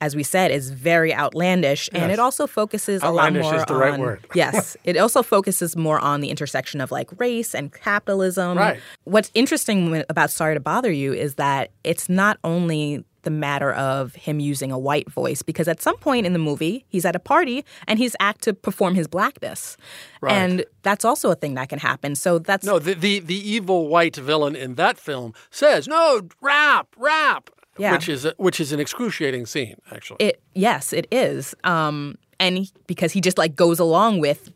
as 0.00 0.14
we 0.14 0.22
said, 0.22 0.50
is 0.50 0.70
very 0.70 1.14
outlandish, 1.14 1.88
and 1.92 2.12
it 2.12 2.18
also 2.18 2.46
focuses 2.46 3.02
a 3.02 3.06
lot 3.06 3.26
Outlandish 3.26 3.42
more 3.44 3.54
is 3.56 3.64
the 3.64 3.74
right 3.74 3.94
on 3.94 4.00
word. 4.00 4.26
yes, 4.34 4.76
it 4.84 4.96
also 4.96 5.22
focuses 5.22 5.76
more 5.76 5.98
on 5.98 6.20
the 6.20 6.28
intersection 6.28 6.80
of 6.80 6.90
like 6.90 7.08
race 7.18 7.54
and 7.54 7.72
capitalism. 7.72 8.58
Right. 8.58 8.80
What's 9.04 9.30
interesting 9.34 10.04
about 10.10 10.30
Sorry 10.30 10.54
to 10.54 10.60
Bother 10.60 10.92
You 10.92 11.14
is 11.14 11.36
that 11.36 11.70
it's 11.82 12.08
not 12.08 12.38
only 12.44 13.04
the 13.22 13.30
matter 13.30 13.72
of 13.72 14.14
him 14.14 14.38
using 14.38 14.70
a 14.70 14.78
white 14.78 15.10
voice, 15.10 15.42
because 15.42 15.66
at 15.66 15.82
some 15.82 15.96
point 15.96 16.26
in 16.26 16.32
the 16.32 16.38
movie, 16.38 16.84
he's 16.88 17.04
at 17.04 17.16
a 17.16 17.18
party 17.18 17.64
and 17.88 17.98
he's 17.98 18.14
asked 18.20 18.42
to 18.42 18.54
perform 18.54 18.94
his 18.94 19.08
blackness. 19.08 19.76
Right. 20.20 20.32
And 20.32 20.64
that's 20.82 21.04
also 21.04 21.32
a 21.32 21.34
thing 21.34 21.54
that 21.54 21.68
can 21.68 21.80
happen. 21.80 22.14
So 22.14 22.38
that's 22.38 22.64
No, 22.64 22.78
the, 22.78 22.94
the, 22.94 23.18
the 23.18 23.34
evil 23.34 23.88
white 23.88 24.14
villain 24.14 24.54
in 24.54 24.76
that 24.76 24.96
film 24.96 25.34
says, 25.50 25.88
no, 25.88 26.28
rap, 26.40 26.86
rap, 26.96 27.50
Yeah. 27.78 27.92
which, 27.92 28.08
is 28.08 28.24
a, 28.24 28.34
which 28.38 28.60
is 28.60 28.72
an 28.72 28.80
excruciating 28.80 29.46
scene, 29.46 29.76
actually. 29.90 30.16
It 30.20 30.42
yes, 30.54 30.92
it 30.92 31.06
is. 31.10 31.54
Um, 31.64 32.16
and 32.40 32.58
he, 32.58 32.70
because 32.86 33.12
he 33.12 33.20
just 33.20 33.38
like 33.38 33.54
goes 33.54 33.78
along 33.78 34.20
with 34.20 34.50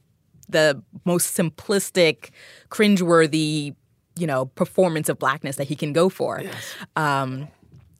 the 0.48 0.82
most 1.04 1.36
simplistic, 1.36 2.30
cringeworthy, 2.70 3.74
you 4.16 4.26
know, 4.26 4.46
performance 4.46 5.08
of 5.08 5.18
blackness 5.18 5.56
that 5.56 5.68
he 5.68 5.76
can 5.76 5.92
go 5.92 6.08
for. 6.08 6.42
Um, 6.96 7.48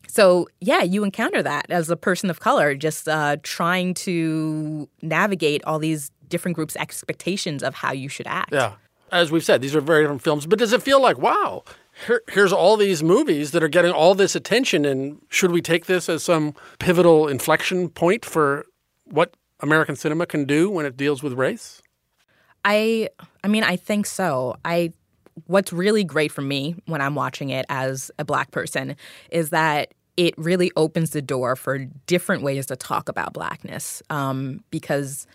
so 0.09 0.49
yeah, 0.61 0.83
you 0.83 1.05
encounter 1.05 1.43
that 1.43 1.67
as 1.71 1.89
a 1.91 1.97
person 1.97 2.31
of 2.31 2.41
color, 2.41 2.75
just 2.75 3.09
uh, 3.09 3.37
trying 3.43 3.95
to 3.95 4.89
navigate 5.03 5.63
all 5.65 5.79
these 5.79 6.11
different 6.29 6.57
groups' 6.57 6.77
expectations 6.77 7.63
of 7.63 7.75
how 7.75 7.93
you 7.93 8.09
should 8.09 8.27
act. 8.27 8.53
Yeah. 8.53 8.75
As 9.13 9.31
we've 9.33 9.45
said, 9.45 9.61
these 9.61 9.75
are 9.75 9.81
very 9.81 10.03
different 10.03 10.23
films, 10.23 10.47
but 10.47 10.59
does 10.59 10.73
it 10.73 10.83
feel 10.83 11.03
like, 11.03 11.19
wow, 11.19 11.65
here, 12.07 12.23
here's 12.29 12.53
all 12.53 12.77
these 12.77 13.03
movies 13.03 13.51
that 13.53 13.63
are 13.63 13.69
getting 13.69 13.93
all 13.93 14.15
this 14.15 14.35
attention, 14.35 14.85
and 14.85 15.21
should 15.29 15.53
we 15.53 15.61
take 15.61 15.87
this 15.87 16.09
as 16.09 16.23
some 16.23 16.55
pivotal 16.79 17.29
inflection 17.29 17.89
point 17.89 18.25
for 18.25 18.67
what 19.05 19.37
American 19.61 19.97
cinema 19.97 20.27
can 20.27 20.45
do 20.45 20.71
when 20.71 20.87
it 20.87 20.97
deals 20.97 21.23
with 21.23 21.35
race? 21.35 21.83
I 22.65 23.09
I 23.43 23.49
mean 23.49 23.65
I 23.65 23.77
think 23.77 24.07
so. 24.07 24.57
I 24.65 24.93
what's 25.47 25.73
really 25.73 26.05
great 26.05 26.31
for 26.33 26.43
me 26.43 26.77
when 26.87 27.01
I'm 27.01 27.15
watching 27.15 27.51
it 27.51 27.65
as 27.69 28.11
a 28.19 28.25
black 28.25 28.51
person 28.51 28.97
is 29.31 29.51
that 29.51 29.95
it 30.17 30.35
really 30.37 30.71
opens 30.77 31.11
the 31.11 31.23
door 31.23 31.57
for 31.57 31.79
different 32.07 32.43
ways 32.43 32.67
to 32.67 32.77
talk 32.77 33.09
about 33.09 33.33
blackness. 33.33 34.03
Um, 34.11 34.63
because 34.71 35.27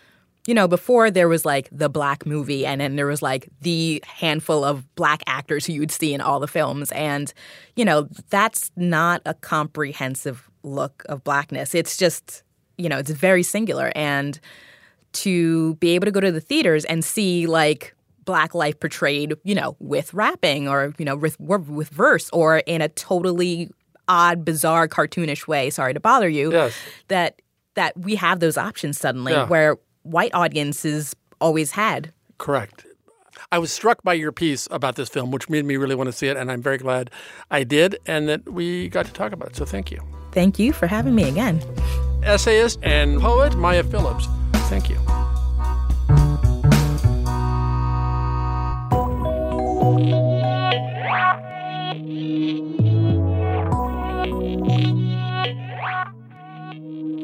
you 0.46 0.54
know, 0.54 0.68
before 0.68 1.10
there 1.10 1.28
was 1.28 1.44
like 1.44 1.68
the 1.72 1.88
black 1.88 2.24
movie, 2.26 2.64
and 2.64 2.80
then 2.80 2.96
there 2.96 3.06
was 3.06 3.20
like 3.22 3.48
the 3.62 4.02
handful 4.06 4.64
of 4.64 4.94
black 4.94 5.22
actors 5.26 5.66
who 5.66 5.72
you 5.72 5.80
would 5.80 5.90
see 5.90 6.14
in 6.14 6.20
all 6.20 6.38
the 6.40 6.46
films. 6.48 6.92
And, 6.92 7.32
you 7.74 7.84
know, 7.84 8.08
that's 8.30 8.70
not 8.76 9.22
a 9.26 9.34
comprehensive 9.34 10.48
look 10.62 11.04
of 11.08 11.24
blackness. 11.24 11.74
It's 11.74 11.96
just, 11.96 12.42
you 12.78 12.88
know, 12.88 12.98
it's 12.98 13.10
very 13.10 13.42
singular. 13.42 13.92
And 13.96 14.38
to 15.14 15.74
be 15.76 15.90
able 15.90 16.04
to 16.06 16.10
go 16.12 16.20
to 16.20 16.30
the 16.32 16.40
theaters 16.40 16.84
and 16.84 17.04
see 17.04 17.46
like 17.46 17.94
black 18.24 18.54
life 18.54 18.78
portrayed, 18.80 19.34
you 19.44 19.54
know, 19.54 19.76
with 19.78 20.12
rapping 20.12 20.68
or, 20.68 20.92
you 20.98 21.04
know, 21.04 21.16
with, 21.16 21.38
with 21.40 21.88
verse 21.88 22.28
or 22.32 22.58
in 22.58 22.82
a 22.82 22.88
totally 22.88 23.70
odd, 24.08 24.44
bizarre, 24.44 24.88
cartoonish 24.88 25.46
way, 25.46 25.70
sorry 25.70 25.94
to 25.94 26.00
bother 26.00 26.28
you, 26.28 26.52
Yes. 26.52 26.74
that 27.08 27.40
that 27.74 27.94
we 27.98 28.14
have 28.14 28.40
those 28.40 28.56
options 28.56 28.98
suddenly 28.98 29.32
Yeah. 29.32 29.46
where 29.48 29.76
white 30.06 30.34
audiences 30.34 31.14
always 31.40 31.72
had. 31.72 32.12
Correct. 32.38 32.86
I 33.52 33.58
was 33.58 33.72
struck 33.72 34.02
by 34.02 34.14
your 34.14 34.32
piece 34.32 34.66
about 34.70 34.96
this 34.96 35.08
film, 35.08 35.30
which 35.30 35.48
made 35.48 35.64
me 35.64 35.76
really 35.76 35.94
want 35.94 36.08
to 36.08 36.12
see 36.12 36.28
it, 36.28 36.36
and 36.36 36.50
I'm 36.50 36.62
very 36.62 36.78
glad 36.78 37.10
I 37.50 37.64
did 37.64 37.98
and 38.06 38.28
that 38.28 38.50
we 38.50 38.88
got 38.88 39.06
to 39.06 39.12
talk 39.12 39.32
about 39.32 39.50
it. 39.50 39.56
So 39.56 39.64
thank 39.64 39.90
you. 39.90 40.00
Thank 40.32 40.58
you 40.58 40.72
for 40.72 40.86
having 40.86 41.14
me 41.14 41.24
again. 41.24 41.62
Essayist 42.22 42.78
and 42.82 43.20
poet 43.20 43.56
Maya 43.56 43.84
Phillips, 43.84 44.26
thank 44.68 44.90
you. 44.90 44.98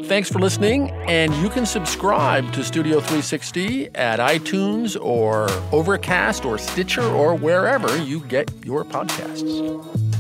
Thanks 0.05 0.29
for 0.29 0.41
listening, 0.41 0.91
and 1.09 1.33
you 1.37 1.49
can 1.49 1.65
subscribe 1.65 2.53
to 2.53 2.65
Studio 2.65 2.99
360 2.99 3.95
at 3.95 4.19
iTunes 4.19 5.01
or 5.01 5.49
Overcast 5.71 6.45
or 6.45 6.59
Stitcher 6.59 7.05
or 7.05 7.35
wherever 7.35 7.97
you 8.03 8.21
get 8.21 8.51
your 8.65 8.85
podcasts. 8.85 10.12